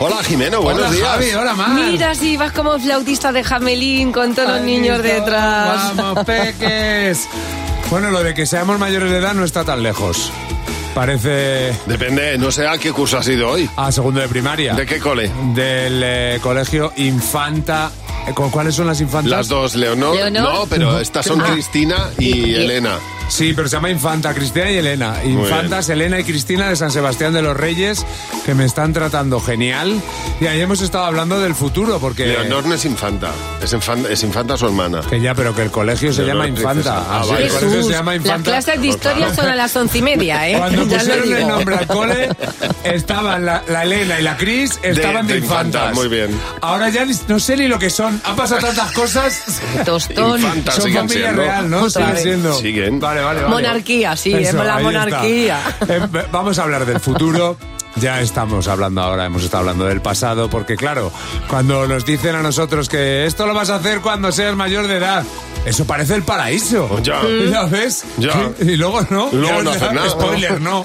[0.00, 1.08] Hola Jimeno, buenos Hola, días.
[1.08, 1.70] Javi, hola, Mar.
[1.70, 5.96] Mira si vas como flautista de Jamelín con todos los niños detrás.
[5.96, 7.28] Vamos, peques.
[7.90, 10.32] Bueno, lo de que seamos mayores de edad no está tan lejos.
[10.94, 11.72] Parece...
[11.86, 13.68] Depende, no sé a qué curso has ido hoy.
[13.76, 14.74] A segundo de primaria.
[14.74, 15.30] ¿De qué cole?
[15.54, 17.90] Del eh, colegio Infanta...
[18.26, 19.30] eh, ¿Con cuáles son las infantas?
[19.30, 20.14] Las dos, Leonor.
[20.16, 20.42] ¿Leonor?
[20.54, 21.48] No, pero estas son Ah.
[21.52, 22.98] Cristina y, Elena.
[23.28, 25.16] Sí, pero se llama Infanta, Cristina y Elena.
[25.24, 28.04] Infantas, Elena y Cristina de San Sebastián de los Reyes,
[28.44, 29.98] que me están tratando genial.
[30.42, 32.26] Y ahí hemos estado hablando del futuro, porque...
[32.26, 33.30] Leonor no es infanta,
[33.62, 35.00] es infanta, es infanta su hermana.
[35.08, 36.90] Que ya, pero que el colegio se Leonor llama es princesa.
[36.98, 37.14] Infanta.
[37.16, 37.44] Ah, Así, vale.
[37.46, 38.50] el colegio Jesús, se llama Las Infanta.
[38.50, 40.56] clases de historia son a las once y media, ¿eh?
[40.58, 42.28] Cuando Ya pusieron el nombre al cole,
[42.84, 45.94] estaban la, la Elena y la Cris, estaban de, de infantas, infantas.
[45.94, 46.38] muy bien.
[46.60, 48.03] Ahora ya no sé ni lo que son.
[48.06, 49.42] Han pasado tantas cosas.
[49.84, 50.40] Tostón.
[50.40, 51.42] Infantas Son familia siendo.
[51.42, 51.90] real, ¿no?
[51.90, 52.54] Siguen siendo.
[52.54, 53.00] Siguen.
[53.00, 53.54] Vale, vale, vale.
[53.54, 55.60] Monarquía, sí, Eso, es la monarquía.
[55.88, 56.00] Eh,
[56.30, 57.56] vamos a hablar del futuro.
[57.96, 61.12] Ya estamos hablando ahora, hemos estado hablando del pasado, porque claro,
[61.48, 64.96] cuando nos dicen a nosotros que esto lo vas a hacer cuando seas mayor de
[64.96, 65.22] edad,
[65.64, 67.00] eso parece el paraíso.
[67.02, 67.20] Ya.
[67.50, 68.04] ¿Ya ves?
[68.18, 68.50] Ya.
[68.60, 69.28] Y luego no.
[69.32, 70.10] Luego no ya, haces nada.
[70.10, 70.84] Spoiler, no.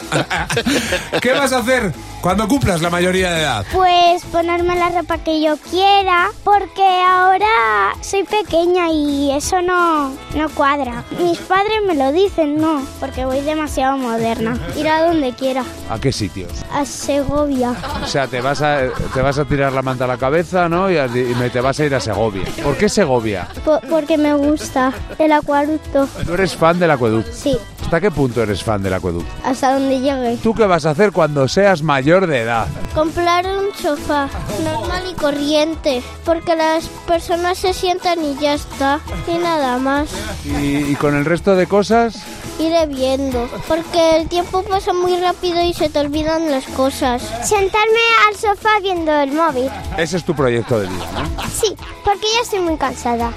[1.22, 3.65] ¿Qué vas a hacer cuando cumplas la mayoría de edad?
[3.72, 10.49] Pues ponerme la ropa que yo quiera, porque ahora soy pequeña y eso no, no
[10.53, 11.03] cuadra.
[11.22, 14.57] Mis padres me lo dicen, no, porque voy demasiado moderna.
[14.76, 16.51] Ir a donde quiera, ¿A qué sitios?
[16.74, 17.74] a Segovia.
[18.03, 18.80] O sea, te vas a,
[19.13, 20.91] te vas a tirar la manta a la cabeza, ¿no?
[20.91, 22.43] Y, a- y me- te vas a ir a Segovia.
[22.63, 23.47] ¿Por qué Segovia?
[23.63, 26.07] Po- porque me gusta el acueducto.
[26.26, 27.32] ¿Tú eres fan del acueducto?
[27.34, 29.32] Sí, ¿Hasta qué punto eres fan del acueducto?
[29.43, 30.38] hasta donde llegue.
[30.43, 32.68] ¿Tú qué vas a hacer cuando seas mayor de edad?
[32.95, 34.28] Comprar un sofá
[34.64, 40.10] normal y corriente, porque las personas se sientan y ya está, y nada más.
[40.43, 42.16] ¿Y, y con el resto de cosas?
[42.57, 47.22] Iré viendo, porque el tiempo pasa muy rápido y se te olvidan las cosas.
[47.43, 49.70] Sentarme al sofá viendo el móvil.
[49.97, 51.43] Ese es tu proyecto de vida, ¿no?
[51.47, 53.32] Sí, porque ya estoy muy cansada.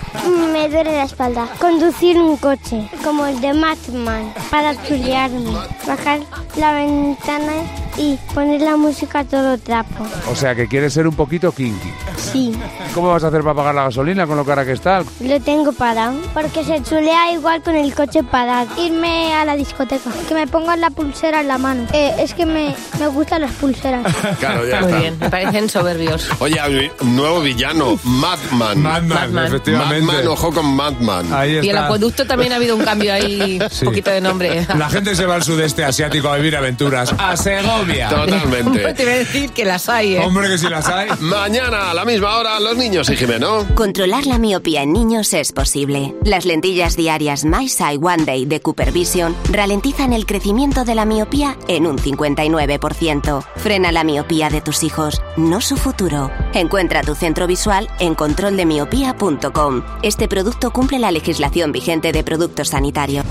[0.52, 1.46] Me duele la espalda.
[1.60, 5.52] Conducir un coche, como el de Batman, para chulearme.
[5.86, 6.20] Bajar
[6.56, 7.52] la ventana
[7.96, 10.06] y poner la música a todo trapo.
[10.30, 11.92] O sea, que quieres ser un poquito kinky.
[12.16, 12.54] Sí,
[12.94, 15.02] ¿Cómo vas a hacer para pagar la gasolina con lo cara que está?
[15.20, 16.14] lo tengo parado.
[16.34, 18.68] Porque se chulea igual con el coche parado.
[18.80, 21.86] Irme a la discoteca, que me pongan la pulsera en la mano.
[21.92, 24.02] Eh, es que me, me gustan las pulseras.
[24.38, 25.00] Claro, ya Muy está.
[25.00, 26.28] bien, me parecen soberbios.
[26.40, 28.82] Oye, un nuevo villano, Madman.
[28.82, 29.46] Madman, Batman.
[29.46, 30.02] efectivamente.
[30.06, 31.32] Madman, ojo con Madman.
[31.32, 33.84] Ahí Y el acueducto también ha habido un cambio ahí, Sí.
[33.84, 34.66] un poquito de nombre.
[34.76, 37.14] La gente se va al sudeste asiático a vivir aventuras.
[37.18, 37.81] A Segovia.
[38.08, 38.94] Totalmente.
[38.94, 40.20] Te voy a decir que las hay, ¿eh?
[40.20, 41.08] Hombre, que si las hay.
[41.20, 43.66] Mañana a la misma hora, los niños y Jimeno.
[43.74, 46.14] Controlar la miopía en niños es posible.
[46.24, 51.04] Las lentillas diarias My Sight One Day de Cooper Vision ralentizan el crecimiento de la
[51.04, 53.44] miopía en un 59%.
[53.56, 56.30] Frena la miopía de tus hijos, no su futuro.
[56.54, 59.82] Encuentra tu centro visual en controldemiopía.com.
[60.02, 63.24] Este producto cumple la legislación vigente de productos sanitarios.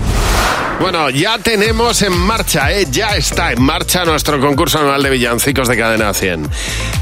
[0.80, 2.86] Bueno, ya tenemos en marcha, ¿eh?
[2.90, 6.48] ya está en marcha nuestro concurso anual de villancicos de Cadena 100.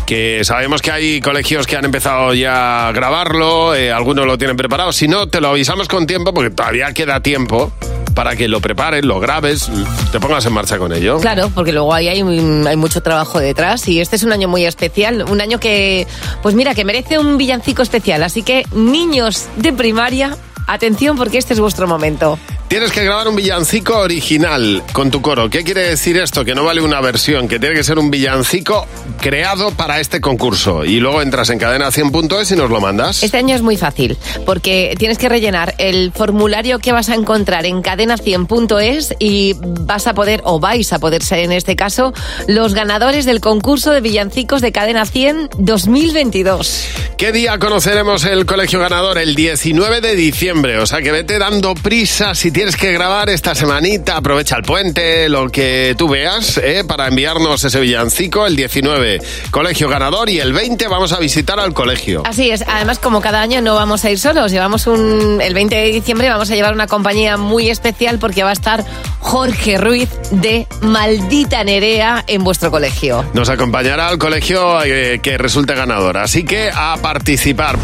[0.06, 4.56] Que sabemos que hay colegios que han empezado ya a grabarlo, eh, algunos lo tienen
[4.56, 4.92] preparado.
[4.92, 7.72] Si no, te lo avisamos con tiempo porque todavía queda tiempo
[8.14, 9.70] para que lo prepares, lo grabes,
[10.12, 11.18] te pongas en marcha con ello.
[11.20, 14.66] Claro, porque luego ahí hay, hay mucho trabajo detrás y este es un año muy
[14.66, 16.06] especial, un año que,
[16.42, 18.22] pues mira, que merece un villancico especial.
[18.22, 20.36] Así que, niños de primaria,
[20.66, 22.38] atención porque este es vuestro momento.
[22.70, 25.50] Tienes que grabar un villancico original con tu coro.
[25.50, 26.44] ¿Qué quiere decir esto?
[26.44, 28.86] Que no vale una versión, que tiene que ser un villancico
[29.20, 30.84] creado para este concurso.
[30.84, 33.24] Y luego entras en cadena100.es y nos lo mandas.
[33.24, 34.16] Este año es muy fácil,
[34.46, 40.14] porque tienes que rellenar el formulario que vas a encontrar en cadena100.es y vas a
[40.14, 42.14] poder, o vais a poder ser en este caso,
[42.46, 46.86] los ganadores del concurso de villancicos de Cadena 100 2022.
[47.16, 49.18] ¿Qué día conoceremos el colegio ganador?
[49.18, 50.78] El 19 de diciembre.
[50.78, 54.18] O sea que vete dando prisa si tienes que grabar esta semanita.
[54.18, 56.84] Aprovecha el puente, lo que tú veas, ¿eh?
[56.86, 58.46] para enviarnos ese villancico.
[58.46, 59.18] El 19,
[59.50, 60.28] colegio ganador.
[60.28, 62.22] Y el 20 vamos a visitar al colegio.
[62.26, 65.74] Así es, además como cada año no vamos a ir solos, llevamos un, el 20
[65.74, 68.84] de diciembre vamos a llevar una compañía muy especial porque va a estar
[69.20, 73.24] Jorge Ruiz de Maldita Nerea en vuestro colegio.
[73.32, 76.18] Nos acompañará al colegio eh, que resulte ganador.
[76.18, 77.78] Así que a participar.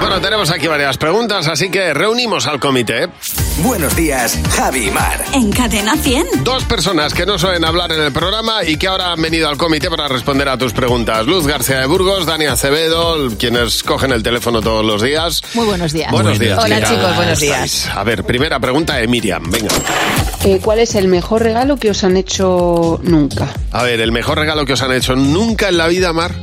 [0.00, 3.08] Bueno, tenemos aquí varias preguntas, así que reunimos al comité.
[3.58, 4.03] Buenos días.
[4.04, 5.24] Días, Javi y Mar.
[5.32, 6.44] En Cadena 100.
[6.44, 9.56] Dos personas que no suelen hablar en el programa y que ahora han venido al
[9.56, 11.26] comité para responder a tus preguntas.
[11.26, 15.40] Luz García de Burgos, Dani Acevedo, quienes cogen el teléfono todos los días.
[15.54, 16.12] Muy buenos días.
[16.12, 16.58] Buenos días.
[16.62, 17.88] Hola, ¿qué tal chicos, buenos estáis?
[17.88, 19.72] A ver, primera pregunta de Miriam, venga.
[20.44, 23.54] Eh, ¿Cuál es el mejor regalo que os han hecho nunca?
[23.72, 26.34] A ver, el mejor regalo que os han hecho nunca en la vida, Mar.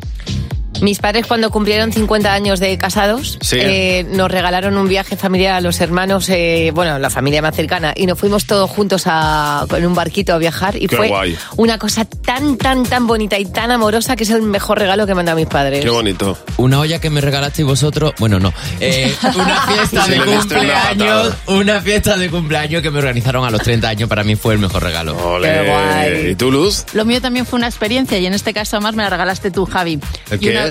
[0.82, 3.58] Mis padres cuando cumplieron 50 años de casados Sí.
[3.60, 7.94] eh, nos regalaron un viaje familiar a los hermanos, eh, bueno, la familia más cercana,
[7.96, 11.38] y nos fuimos todos juntos a, en un barquito a viajar y Qué fue guay.
[11.58, 15.14] una cosa tan, tan, tan bonita y tan amorosa que es el mejor regalo que
[15.14, 15.84] me han dado mis padres.
[15.84, 16.38] Qué bonito.
[16.58, 22.18] Una olla que me regalasteis vosotros, bueno, no, eh, una fiesta de cumpleaños, una fiesta
[22.18, 25.16] de cumpleaños que me organizaron a los 30 años, para mí fue el mejor regalo.
[25.18, 26.32] Ole.
[26.32, 26.86] ¿Y tú, Luz?
[26.94, 29.66] Lo mío también fue una experiencia y en este caso además me la regalaste tú,
[29.66, 30.00] Javi.
[30.30, 30.52] ¿El Y qué?
[30.52, 30.71] Una,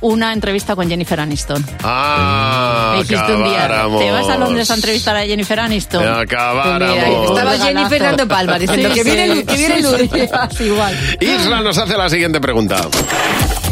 [0.00, 1.64] una entrevista con Jennifer Aniston.
[1.82, 3.68] Ah, me dijiste un día.
[3.98, 6.06] ¿te vas a Londres a entrevistar a Jennifer Aniston?
[6.06, 7.28] Acabáramos.
[7.28, 7.84] Pues Estaba Jenny.
[7.88, 10.60] Fernando Palma diciendo que viene Luz, que viene Luz.
[10.60, 10.96] igual.
[11.20, 12.76] Isla nos hace la siguiente pregunta.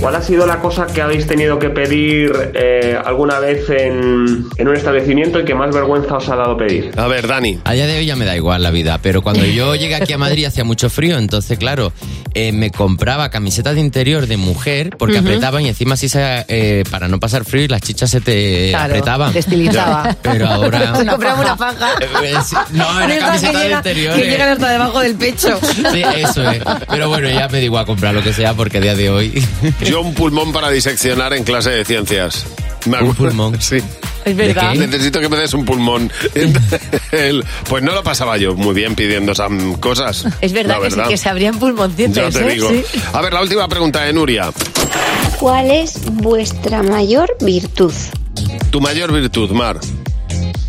[0.00, 4.68] ¿Cuál ha sido la cosa que habéis tenido que pedir eh, alguna vez en, en
[4.68, 6.92] un establecimiento y que más vergüenza os ha dado pedir?
[6.98, 7.60] A ver, Dani.
[7.64, 10.12] A día de hoy ya me da igual la vida, pero cuando yo llegué aquí
[10.12, 11.94] a Madrid hacía mucho frío, entonces claro,
[12.34, 15.28] eh, me compraba camisetas de interior de mujer porque Ujú.
[15.28, 18.70] apretaban y encima así se, eh, para no pasar frío y las chichas se te
[18.70, 19.32] Claro, apretaban.
[19.32, 20.16] te estilizaba.
[20.22, 20.92] Pero ahora...
[20.98, 21.92] Te compraba una faja.
[22.22, 24.14] Eh, sí, No, era camiseta que de interior.
[24.14, 24.30] Que eh.
[24.30, 25.58] llegan hasta debajo del pecho.
[25.92, 26.62] Sí, eso es.
[26.88, 29.46] Pero bueno, ya me da igual comprar lo que sea porque a día de hoy...
[29.84, 32.44] Yo un pulmón para diseccionar en clase de ciencias.
[32.86, 33.60] Me ¿Un pulmón?
[33.60, 33.78] Sí.
[34.24, 34.74] Es verdad.
[34.74, 36.10] Necesito que me des un pulmón.
[37.68, 39.50] Pues no lo pasaba yo muy bien pidiendo esas
[39.80, 40.24] cosas.
[40.40, 42.14] Es verdad, que, sí, que se abrían pulmoncitos.
[42.14, 42.54] Ya te ¿eh?
[42.54, 42.68] digo.
[42.70, 42.84] Sí.
[43.12, 44.50] A ver, la última pregunta de Nuria.
[45.38, 47.92] ¿Cuál es vuestra mayor virtud?
[48.70, 49.78] Tu mayor virtud, Mar.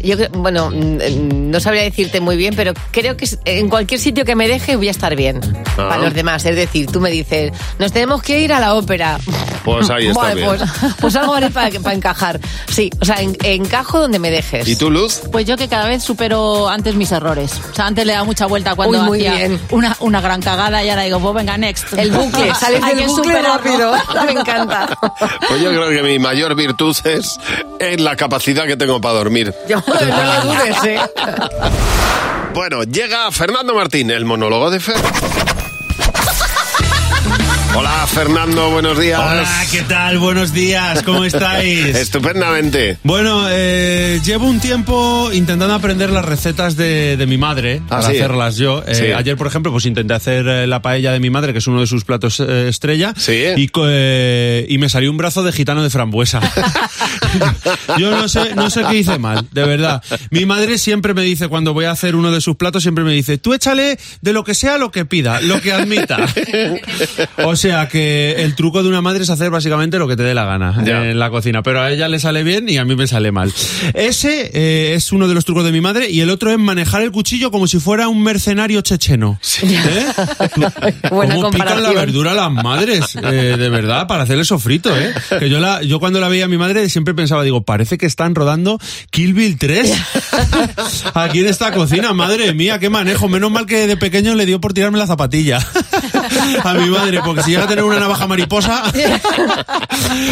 [0.01, 4.35] Yo bueno, mm, no sabría decirte muy bien, pero creo que en cualquier sitio que
[4.35, 5.39] me deje voy a estar bien
[5.77, 5.89] Ah.
[5.89, 6.45] para los demás.
[6.45, 9.17] Es decir, tú me dices, nos tenemos que ir a la ópera.
[9.63, 10.47] Pues ahí está Vale, bien.
[10.57, 12.39] pues, pues algo haré para, para encajar.
[12.69, 14.67] Sí, o sea, en- encajo donde me dejes.
[14.67, 15.21] ¿Y tú, Luz?
[15.31, 17.51] Pues yo que cada vez supero antes mis errores.
[17.71, 19.59] O sea, antes le daba mucha vuelta cuando Uy, muy hacía bien.
[19.71, 21.93] Una, una gran cagada y ahora digo, pues venga, next.
[21.93, 23.49] El bucle, sales del bucle superarlo.
[23.55, 23.93] rápido.
[24.25, 24.97] Me encanta.
[25.47, 27.39] Pues yo creo que mi mayor virtud es
[27.79, 29.53] en la capacidad que tengo para dormir.
[29.69, 31.09] Yo, no.
[32.53, 34.95] Bueno, llega Fernando Martín, el monólogo de Fer.
[37.75, 39.19] Hola, Fernando, buenos días.
[39.19, 40.17] Hola, ¿qué tal?
[40.17, 41.85] Buenos días, ¿cómo estáis?
[41.95, 42.97] Estupendamente.
[43.03, 48.01] Bueno, eh, llevo un tiempo intentando aprender las recetas de, de mi madre Ah, para
[48.09, 48.15] sí.
[48.17, 48.83] hacerlas yo.
[48.87, 49.05] Eh, Sí.
[49.15, 51.79] Ayer, por ejemplo, pues intenté hacer eh, la paella de mi madre, que es uno
[51.81, 56.39] de sus platos estrella, y, eh, y me salió un brazo de gitano de frambuesa.
[57.99, 60.01] yo no sé, no sé qué hice mal, de verdad.
[60.31, 63.11] Mi madre siempre me dice, cuando voy a hacer uno de sus platos, siempre me
[63.13, 66.17] dice, tú échale de lo que sea lo que pida, lo que admita.
[67.43, 70.33] O sea que el truco de una madre es hacer básicamente lo que te dé
[70.33, 71.09] la gana Ya.
[71.09, 73.51] en la cocina, pero a ella le sale bien y a mí me sale mal.
[73.93, 77.01] Ese eh, es uno de los trucos de mi madre y el otro es manejar
[77.01, 79.39] el cuchillo como si fuera un mercenario checheno.
[79.63, 80.05] ¿Eh?
[81.11, 83.15] Buena ¿Cómo pican la verdura las madres?
[83.15, 85.13] Eh, de verdad, para hacer el sofrito, ¿eh?
[85.39, 88.05] Que yo, la, yo cuando la veía a mi madre siempre pensaba, digo, parece que
[88.05, 88.79] están rodando
[89.09, 89.93] Kill Bill 3
[91.13, 92.13] aquí en esta cocina.
[92.13, 93.27] Madre mía, qué manejo.
[93.27, 95.59] Menos mal que de pequeño le dio por tirarme la zapatilla
[96.63, 98.83] a mi madre, porque si llega a tener una navaja mariposa...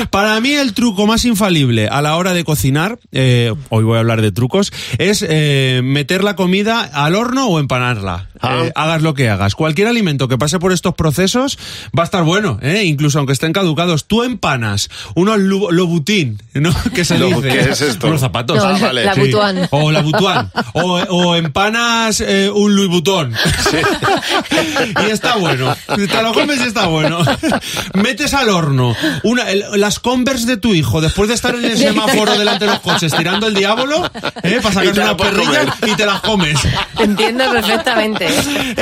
[0.09, 3.99] Para mí el truco más infalible a la hora de cocinar, eh, hoy voy a
[3.99, 8.29] hablar de trucos, es eh, meter la comida al horno o empanarla.
[8.49, 9.55] Eh, hagas lo que hagas.
[9.55, 11.57] Cualquier alimento que pase por estos procesos
[11.97, 12.83] va a estar bueno, ¿eh?
[12.85, 14.05] incluso aunque estén caducados.
[14.05, 16.71] Tú empanas unos lobutín, ¿no?
[16.93, 17.41] ¿Qué se dice?
[17.41, 18.07] ¿qué es esto?
[18.07, 18.57] Unos zapatos.
[18.57, 19.05] No, Ah, vale.
[19.05, 19.31] la Sí.
[19.71, 20.51] O la butuan.
[20.73, 23.33] O, o empanas eh, un Louis Vuitton.
[25.07, 25.75] y está bueno.
[25.95, 27.19] Te lo comes y está bueno.
[27.93, 31.77] Metes al horno una, el- las Converse de tu hijo después de estar en el
[31.77, 34.09] semáforo delante de los coches tirando el diablo,
[34.43, 34.59] ¿eh?
[34.61, 36.59] para la una perrilla y te las comes.
[36.99, 38.27] Entiendo perfectamente.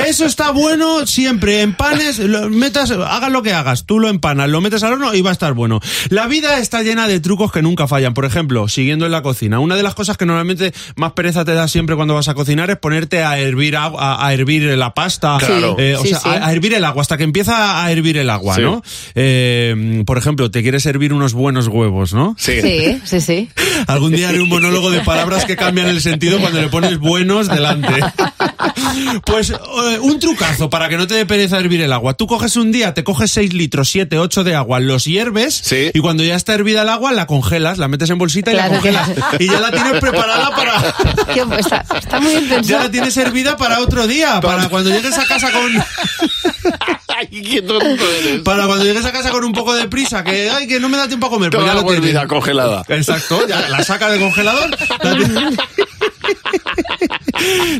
[0.06, 1.62] Eso está bueno siempre.
[1.62, 3.84] Empanes, lo metas, hagas lo que hagas.
[3.86, 5.80] Tú lo empanas, lo metes al horno y va a estar bueno.
[6.08, 8.14] La vida está llena de trucos que nunca fallan.
[8.14, 9.58] Por ejemplo, siguiendo en la cocina.
[9.60, 12.70] Una de las cosas que normalmente más pereza te da siempre cuando vas a cocinar
[12.70, 15.36] es ponerte a hervir agua, a, a hervir la pasta.
[15.38, 15.76] Claro.
[15.78, 16.28] Eh, o Sí, sea, sí.
[16.28, 18.62] A, a hervir el agua hasta que empieza a hervir el agua, Sí.
[18.62, 18.82] ¿no?
[19.14, 22.34] Eh, por ejemplo, te quieres hervir unos buenos huevos, ¿no?
[22.38, 22.60] Sí,
[23.04, 23.48] sí, sí.
[23.86, 27.48] Algún día haré un monólogo de palabras que cambian el sentido cuando le pones buenos
[27.48, 27.92] delante.
[29.34, 32.14] Pues eh, un trucazo para que no te dé pereza hervir el agua.
[32.14, 35.98] Tú coges un día, te coges 6 litros, 7, 8 de agua, los hierves y
[35.98, 39.10] cuando ya está hervida el agua la congelas, la metes en bolsita y la congelas.
[39.40, 41.34] Y ya la tienes preparada para...
[41.34, 42.82] Tío, pues está, está muy bien Ya pensado.
[42.84, 45.72] la tienes hervida para otro día, para cuando llegues a casa con...
[47.30, 48.40] qué tonto eres.
[48.42, 50.96] Para cuando llegues a casa con un poco de prisa, que ay, que no me
[50.96, 52.10] da tiempo a comer, pues Toda ya lo agua tienes.
[52.10, 52.84] hervida congelada.
[52.88, 54.70] Exacto, ya la saca del congelador.
[55.02, 55.50] La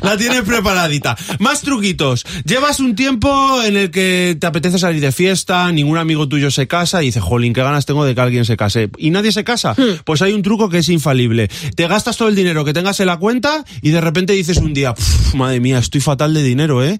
[0.03, 1.17] la tienes preparadita.
[1.39, 2.25] Más truquitos.
[2.45, 6.67] Llevas un tiempo en el que te apetece salir de fiesta, ningún amigo tuyo se
[6.67, 8.91] casa y dice, jolín, qué ganas tengo de que alguien se case.
[8.99, 9.75] Y nadie se casa.
[10.05, 11.49] Pues hay un truco que es infalible.
[11.77, 14.75] Te gastas todo el dinero que tengas en la cuenta y de repente dices un
[14.75, 16.99] día, "Pf, madre mía, estoy fatal de dinero, ¿eh?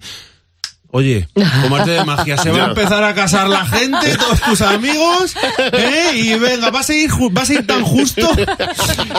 [0.97, 1.27] Oye,
[1.61, 5.35] como arte de magia, se va a empezar a casar la gente, todos tus amigos,
[5.73, 6.11] ¿eh?
[6.15, 8.29] Y venga, vas a ir, vas a ir tan justo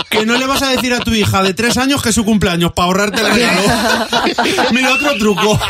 [0.09, 2.25] que no le vas a decir a tu hija de tres años que es su
[2.25, 3.61] cumpleaños para ahorrarte el regalo.
[4.73, 5.61] Mira, otro truco.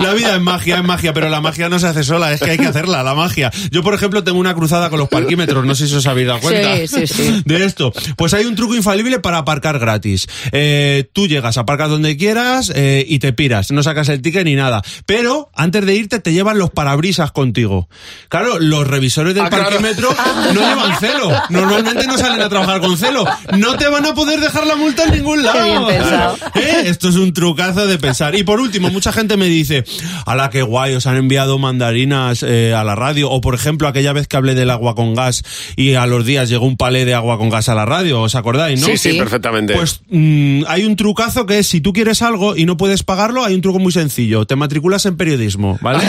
[0.00, 2.50] La vida es magia, es magia, pero la magia no se hace sola, es que
[2.50, 3.50] hay que hacerla, la magia.
[3.70, 6.40] Yo, por ejemplo, tengo una cruzada con los parquímetros, no sé si os habéis dado
[6.40, 7.42] cuenta Sí, sí, sí.
[7.46, 7.90] de esto.
[8.16, 10.26] Pues hay un truco infalible para aparcar gratis.
[10.52, 14.54] Eh, tú llegas, aparcas donde quieras eh, y te piras, no sacas el ticket ni
[14.54, 14.82] nada.
[15.06, 17.88] Pero antes de irte te llevan los parabrisas contigo.
[18.28, 19.64] Claro, los revisores del Ah, claro.
[19.70, 20.10] parquímetro
[20.54, 21.30] no llevan celo.
[21.50, 23.24] Normalmente no salen a trabajar con celo.
[23.56, 25.58] No te van a poder dejar la multa en ningún lado.
[25.58, 26.36] Qué bien pensado.
[26.54, 26.82] ¿Eh?
[26.86, 28.34] Esto es un trucazo de pensar.
[28.34, 29.84] Y por último, mucha gente me dice,
[30.26, 33.30] ala, qué guay, os han enviado mandarinas eh, a la radio.
[33.30, 35.42] O por ejemplo, aquella vez que hablé del agua con gas
[35.76, 38.34] y a los días llegó un palé de agua con gas a la radio, ¿os
[38.34, 38.86] acordáis, no?
[38.86, 39.74] Sí, sí, perfectamente.
[39.74, 43.44] Pues mm, hay un trucazo que es, si tú quieres algo y no puedes pagarlo,
[43.44, 43.99] hay un truco muy sencillo.
[44.46, 46.04] Te matriculas en periodismo, ¿vale?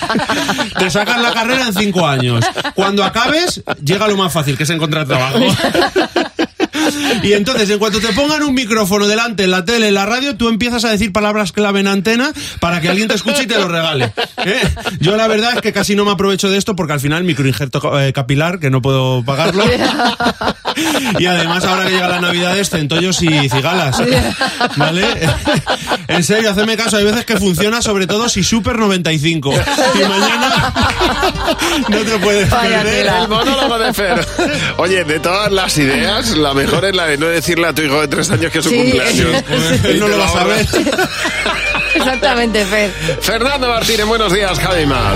[0.78, 2.44] te sacas la carrera en cinco años.
[2.74, 5.38] Cuando acabes, llega lo más fácil, que es encontrar trabajo.
[7.22, 10.36] Y entonces, en cuanto te pongan un micrófono delante, en la tele, en la radio,
[10.36, 13.58] tú empiezas a decir palabras clave en antena para que alguien te escuche y te
[13.58, 14.12] lo regale.
[14.44, 14.60] ¿eh?
[15.00, 18.00] Yo la verdad es que casi no me aprovecho de esto porque al final microinjerto
[18.00, 19.64] eh, capilar, que no puedo pagarlo.
[21.18, 24.00] Y además ahora que llega la Navidad es centollos y cigalas.
[24.76, 25.04] ¿Vale?
[26.08, 29.52] En serio, hacedme caso, hay veces que funciona sobre todo si Super 95.
[29.52, 30.72] Y mañana
[31.88, 33.06] no te puedes perder.
[33.06, 34.26] El monólogo de Fer.
[34.78, 38.00] Oye, de todas las ideas, la mejor es la de no decirle a tu hijo
[38.00, 38.76] de tres años que es su Sí.
[38.76, 39.44] cumpleaños.
[39.84, 40.68] Él no lo va a ahorras.
[41.94, 42.90] Exactamente, Fer.
[43.20, 45.14] Fernando Martínez, buenos días, Javimar.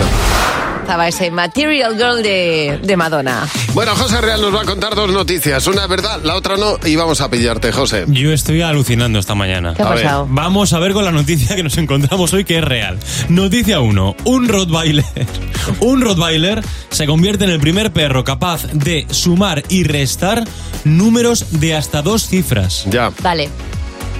[0.84, 3.48] Estaba ese Material Girl de, de Madonna.
[3.72, 5.66] Bueno, José Real nos va a contar dos noticias.
[5.66, 8.04] Una es verdad, la otra no, y vamos a pillarte, José.
[8.08, 9.72] Yo estoy alucinando esta mañana.
[9.72, 10.04] ¿Qué ha A ver.
[10.04, 10.26] pasado?
[10.28, 12.98] Vamos a ver con la noticia que nos encontramos hoy que es real.
[13.30, 14.16] Noticia 1.
[14.24, 15.06] Un Rottweiler.
[15.80, 16.60] Un Rottweiler
[16.90, 20.44] se convierte en el primer perro capaz de sumar y restar
[20.84, 22.84] números de hasta dos cifras.
[22.90, 23.10] Ya.
[23.22, 23.48] Vale.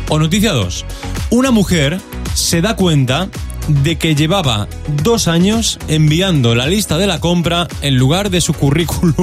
[0.09, 0.87] O noticia 2.
[1.29, 2.01] Una mujer
[2.33, 3.29] se da cuenta
[3.69, 4.69] de que llevaba
[5.03, 9.15] dos años enviando la lista de la compra en lugar de su currículum.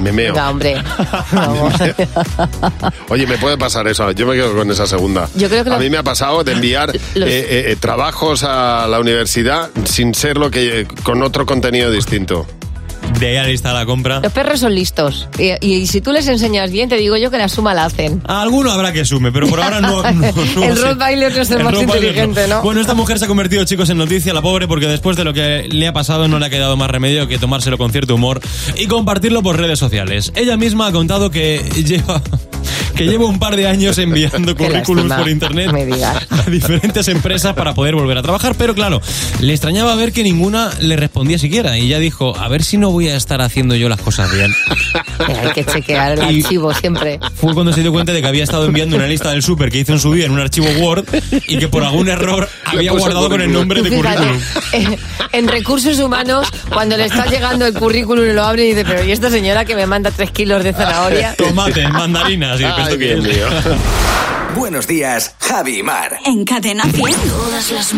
[0.00, 0.32] Me meo.
[0.32, 0.82] Venga, hombre.
[1.32, 1.74] Vamos.
[3.08, 4.10] Oye, me puede pasar eso.
[4.12, 5.28] Yo me quedo con esa segunda.
[5.36, 7.76] Yo creo que a lo- mí me ha pasado de enviar Los- eh, eh, eh,
[7.78, 12.46] trabajos a la universidad sin ser lo que con otro contenido distinto.
[13.22, 14.18] De ahí a la lista de la compra.
[14.18, 15.28] Los perros son listos.
[15.38, 18.20] Y, y si tú les enseñas bien, te digo yo que la suma la hacen.
[18.26, 20.02] A alguno habrá que sume, pero por ahora no.
[20.12, 20.76] no, no el.
[20.76, 22.62] Rottweiler no es el, más inteligente, ¿no?
[22.62, 25.32] Bueno, esta mujer se ha convertido, chicos, en noticia, la pobre, porque después de lo
[25.32, 28.40] que le ha pasado no le ha quedado más remedio que tomárselo con cierto humor
[28.76, 30.32] y compartirlo por redes sociales.
[30.34, 32.20] Ella misma ha contado que lleva
[32.92, 35.70] que lleva un par de años enviando currículums lástima, por internet
[36.30, 39.00] a diferentes empresas para poder volver a trabajar, pero claro,
[39.40, 42.90] le extrañaba ver que ninguna le respondía siquiera y ya dijo, a ver si no
[42.90, 44.52] voy a estar haciendo yo las cosas bien.
[45.42, 47.18] Hay que chequear el Y- archivo siempre.
[47.34, 49.78] Fue cuando se dio cuenta de que había estado enviando una lista del súper que
[49.80, 51.04] hizo en su día en un archivo Word
[51.48, 54.38] y que por algún error había guardado con el nombre de currículum.
[55.32, 59.04] en recursos humanos, cuando le está llegando el currículum y lo abre y dice, pero
[59.04, 61.34] ¿y esta señora que me manda tres kilos de zanahoria?
[61.36, 63.46] Tomates, mandarinas y Ay, que mío.
[64.54, 66.18] Buenos días, Javi y Mar.
[66.26, 67.14] En Cadena 100.
[67.30, 67.94] Todas las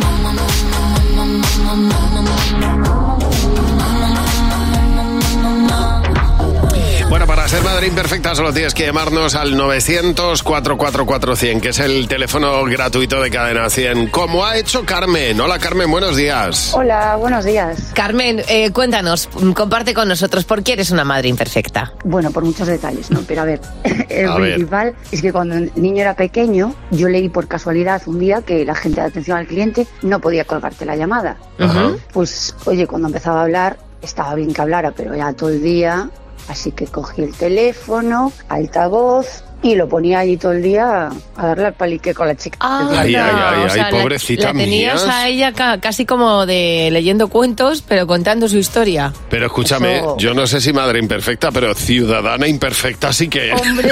[7.14, 12.64] Bueno, para ser madre imperfecta solo tienes que llamarnos al 900-444-100, que es el teléfono
[12.64, 15.40] gratuito de Cadena 100, como ha hecho Carmen.
[15.40, 16.72] Hola Carmen, buenos días.
[16.74, 17.92] Hola, buenos días.
[17.94, 21.92] Carmen, eh, cuéntanos, mm, comparte con nosotros, ¿por qué eres una madre imperfecta?
[22.02, 23.20] Bueno, por muchos detalles, ¿no?
[23.20, 23.60] Pero a ver,
[24.08, 24.54] el A ver.
[24.54, 28.64] principal es que cuando el niño era pequeño, yo leí por casualidad un día que
[28.64, 31.36] la gente de atención al cliente no podía colgarte la llamada.
[31.60, 31.92] Ajá.
[32.12, 36.10] Pues, oye, cuando empezaba a hablar, estaba bien que hablara, pero ya todo el día,
[36.48, 41.66] así que cogí el teléfono, altavoz, y lo ponía allí todo el día a darle
[41.68, 42.58] al palique con la chica.
[42.60, 45.16] Ay, ay, ay, O sea, ay, la- pobrecita La tenías mía.
[45.18, 49.12] a ella ca- casi como de leyendo cuentos, pero contando su historia.
[49.30, 53.60] Pero escúchame, Eso- yo no sé si madre imperfecta, pero ciudadana imperfecta sí que es.
[53.62, 53.88] Hombre,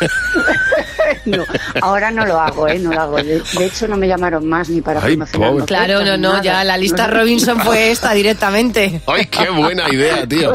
[1.24, 1.44] No,
[1.80, 2.78] ahora no lo hago, ¿eh?
[2.78, 3.16] No lo hago.
[3.16, 5.64] De, de hecho, no me llamaron más ni para Ay, promocionar pobre.
[5.66, 6.42] claro, no, no, nada.
[6.42, 7.06] ya la lista.
[7.06, 9.00] Robinson fue esta directamente.
[9.06, 10.52] ¡Ay, qué buena idea, tío!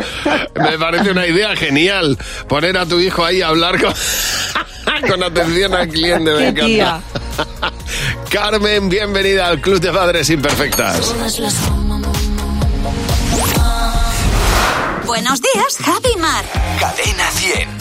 [0.55, 2.17] Me parece una idea genial.
[2.49, 3.93] Poner a tu hijo ahí a hablar con,
[5.09, 6.31] con atención al cliente.
[6.31, 6.65] Me Qué encanta.
[6.65, 7.01] tía.
[8.29, 11.13] Carmen, bienvenida al Club de Padres Imperfectas.
[15.05, 16.43] Buenos días, Javi y Mar.
[16.79, 17.76] Cadena 100.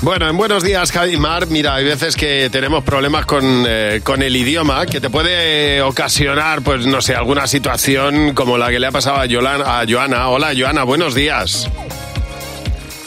[0.00, 4.36] Bueno, en Buenos Días, Javimar, mira, hay veces que tenemos problemas con, eh, con el
[4.36, 8.92] idioma que te puede ocasionar, pues no sé, alguna situación como la que le ha
[8.92, 10.28] pasado a, Yolan- a Joana.
[10.28, 11.68] Hola, Joana, buenos días.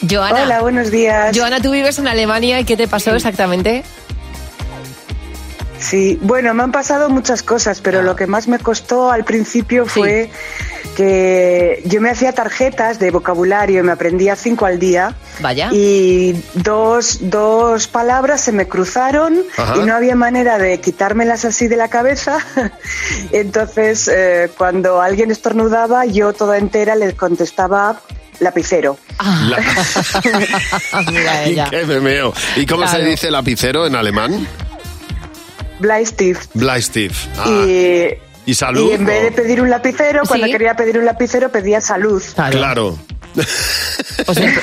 [0.08, 0.42] Joana.
[0.42, 1.34] Hola, buenos días.
[1.36, 3.84] Joana, tú vives en Alemania y ¿qué te pasó exactamente?
[5.82, 9.84] Sí, bueno, me han pasado muchas cosas, pero lo que más me costó al principio
[9.84, 10.30] fue
[10.96, 15.16] que yo me hacía tarjetas de vocabulario, me aprendía cinco al día.
[15.40, 15.70] Vaya.
[15.72, 19.76] Y dos, dos palabras se me cruzaron Ajá.
[19.76, 22.38] y no había manera de quitármelas así de la cabeza.
[23.32, 28.00] Entonces, eh, cuando alguien estornudaba, yo toda entera le contestaba
[28.38, 28.98] lapicero.
[31.12, 31.68] Mira ella.
[31.70, 32.32] Qué memeo.
[32.56, 34.46] ¿Y cómo se dice lapicero en alemán?
[35.82, 36.50] Bleistift.
[36.54, 37.26] Bleistift.
[37.38, 38.14] Ah, Y,
[38.46, 38.88] ¿Y salud?
[38.90, 40.52] y en vez de pedir un lapicero, cuando Sí.
[40.52, 42.22] quería pedir un lapicero, pedía salud.
[42.50, 42.96] Claro.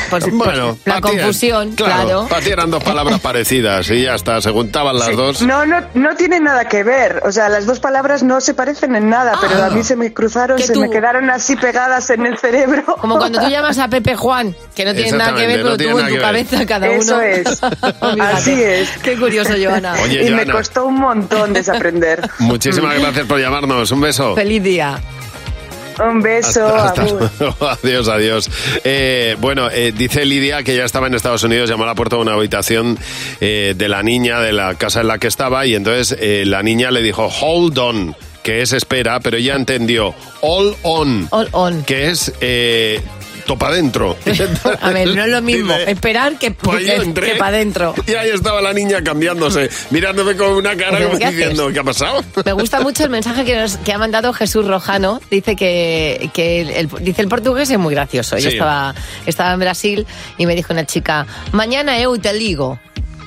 [0.10, 2.28] Pues, bueno, la confusión, claro.
[2.44, 5.16] Ti eran dos palabras parecidas y ya está, se juntaban las Sí.
[5.16, 5.42] dos.
[5.42, 7.22] No, no, no tiene nada que ver.
[7.26, 10.14] O sea, las dos palabras no se parecen en nada, pero a mí se me
[10.14, 12.84] cruzaron, se tú- me quedaron así pegadas en el cerebro.
[13.00, 15.78] Como cuando tú llamas a Pepe Juan, que no tiene nada que ver, pero no
[15.78, 17.00] tú en tu cabeza cada uno.
[17.02, 17.60] Eso es.
[18.20, 18.90] Así es.
[19.04, 19.94] Qué curioso, Joana.
[20.04, 22.30] Oye, y me costó un montón desaprender.
[22.40, 23.92] Muchísimas gracias por llamarnos.
[23.92, 24.36] Un beso.
[24.36, 25.00] Feliz día.
[26.08, 26.66] Un beso.
[26.68, 28.50] Hasta- hasta adiós, adiós.
[28.84, 32.16] Eh, bueno, eh, dice Lidia que ya estaba en Estados Unidos, llamó a la puerta
[32.16, 32.98] de una habitación
[33.42, 36.64] eh, de la niña de la casa en la que estaba y entonces eh, la
[36.64, 41.84] niña le dijo hold on, que es espera, pero ella entendió all on, All on.
[41.84, 43.02] que es eh,
[43.46, 44.18] topa adentro.
[44.82, 47.94] A ver, no es lo mismo esperar que, Pues entré para adentro.
[48.08, 51.74] Y ahí estaba la niña cambiándose, mirándome con una cara como ¿qué diciendo, haces?
[51.74, 52.24] ¿qué ha pasado?
[52.46, 55.22] Me gusta mucho el mensaje que, nos, que ha mandado Jesús Rojano.
[55.32, 58.38] Dice que, que el, el- dice el portugués es muy gracioso.
[58.38, 58.94] Yo estaba,
[59.26, 62.80] estaba en Brasil y me dijo una chica, mañana eu te ligo.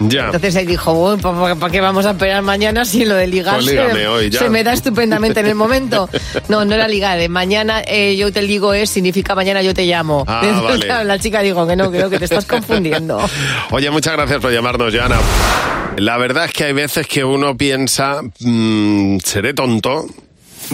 [0.09, 0.27] Ya.
[0.27, 3.67] Entonces él dijo, bueno, ¿para, qué vamos a esperar mañana si lo de ligar Pues
[3.67, 4.39] se- hoy, ya.
[4.41, 6.09] se me da estupendamente en el momento?
[6.49, 7.19] No, no era ligar.
[7.21, 10.25] eh, Mañana eh, yo te ligo es, significa mañana yo te llamo.
[10.27, 10.81] Ah, Entonces, vale.
[10.87, 13.19] claro, la chica dijo que no, creo que te estás confundiendo.
[13.71, 15.19] Oye, muchas gracias por llamarnos, Joana.
[15.97, 20.07] La verdad es que hay veces que uno piensa, mm, seré tonto.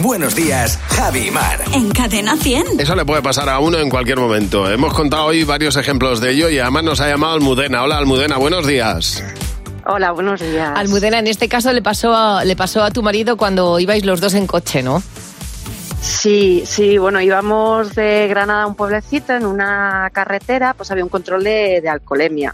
[0.01, 1.59] Buenos días, Javi y Mar.
[1.73, 2.79] En Cadena 100.
[2.79, 4.71] Eso le puede pasar a uno en cualquier momento.
[4.71, 7.83] Hemos contado hoy varios ejemplos de ello y además nos ha llamado Almudena.
[7.83, 9.21] Hola, Almudena, buenos días.
[9.85, 10.71] Hola, buenos días.
[10.73, 14.21] Almudena, en este caso le pasó, a, le pasó a tu marido cuando ibais los
[14.21, 15.03] dos en coche, ¿no?
[16.01, 21.09] Sí, sí, bueno, íbamos de Granada a un pueblecito en una carretera, pues había un
[21.09, 22.53] control de, de alcoholemia.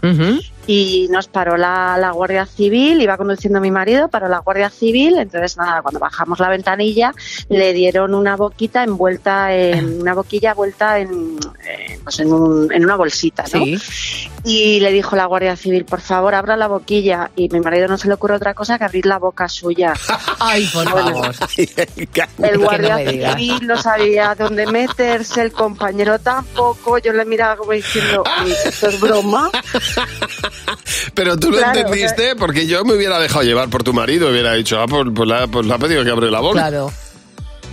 [0.66, 5.16] Y nos paró la, la Guardia Civil, iba conduciendo mi marido, paró la Guardia Civil,
[5.18, 7.12] entonces nada, cuando bajamos la ventanilla
[7.48, 11.38] le dieron una boquita envuelta en una boquilla vuelta en,
[11.68, 13.64] eh, pues en, un- en una bolsita, ¿no?
[14.44, 17.30] Y le dijo la Guardia Civil, por favor, abra la boquilla.
[17.34, 19.92] Y mi marido no se le ocurre otra cosa que abrir la boca suya.
[20.38, 21.34] Ay, por favor.
[22.38, 26.98] El guardia civil no sabía dónde meterse, el compañero tampoco.
[26.98, 28.22] Yo le miraba como diciendo,
[28.64, 29.50] ¿esto es broma?
[31.14, 34.32] Pero tú lo Claro, entendiste porque yo me hubiera dejado llevar por tu marido y
[34.32, 36.60] hubiera dicho, ah, pues, pues, la, pues le ha pedido que abre la boca.
[36.60, 36.92] Claro.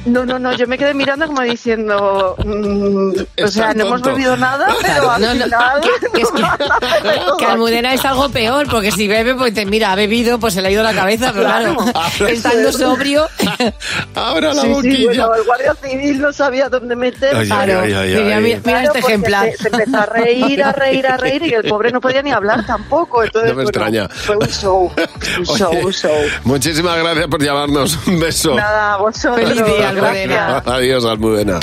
[0.06, 3.12] No, no, no, yo me quedé mirando como diciendo, mm,
[3.44, 5.82] o sea, no hemos bebido nada, pero al No, no, final...
[6.14, 6.44] que, es que,
[7.40, 10.62] que Almudena es algo peor, porque si bebe, pues te mira, ha bebido, pues se
[10.62, 12.28] le ha ido la cabeza, pero claro, Claro.
[12.28, 13.28] estando sobrio.
[14.16, 17.38] Abra la Sí, sí, bueno, el guardia civil no sabía dónde meterse.
[17.54, 18.44] Ay, ay, ay, ay, Mira, ay.
[18.44, 19.50] mira, mira este ejemplar.
[19.52, 22.32] Se, se empezó a reír, a reír, a reír y el pobre no podía ni
[22.32, 23.24] hablar tampoco.
[23.24, 24.10] Entonces, No me bueno, extraña.
[24.10, 24.92] Fue un show,
[25.40, 26.12] un show, un show.
[26.44, 27.98] Muchísimas gracias por llamarnos.
[28.08, 28.56] Un beso.
[28.56, 29.48] Nada, vosotros.
[29.50, 29.93] Feliz día.
[30.00, 30.64] Almudena.
[30.66, 31.60] Adiós, Almudena.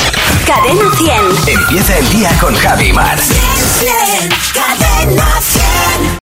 [0.46, 1.58] Cadena 100.
[1.58, 3.18] Empieza el día con Javi Mar.
[4.54, 6.10] Cadena 100.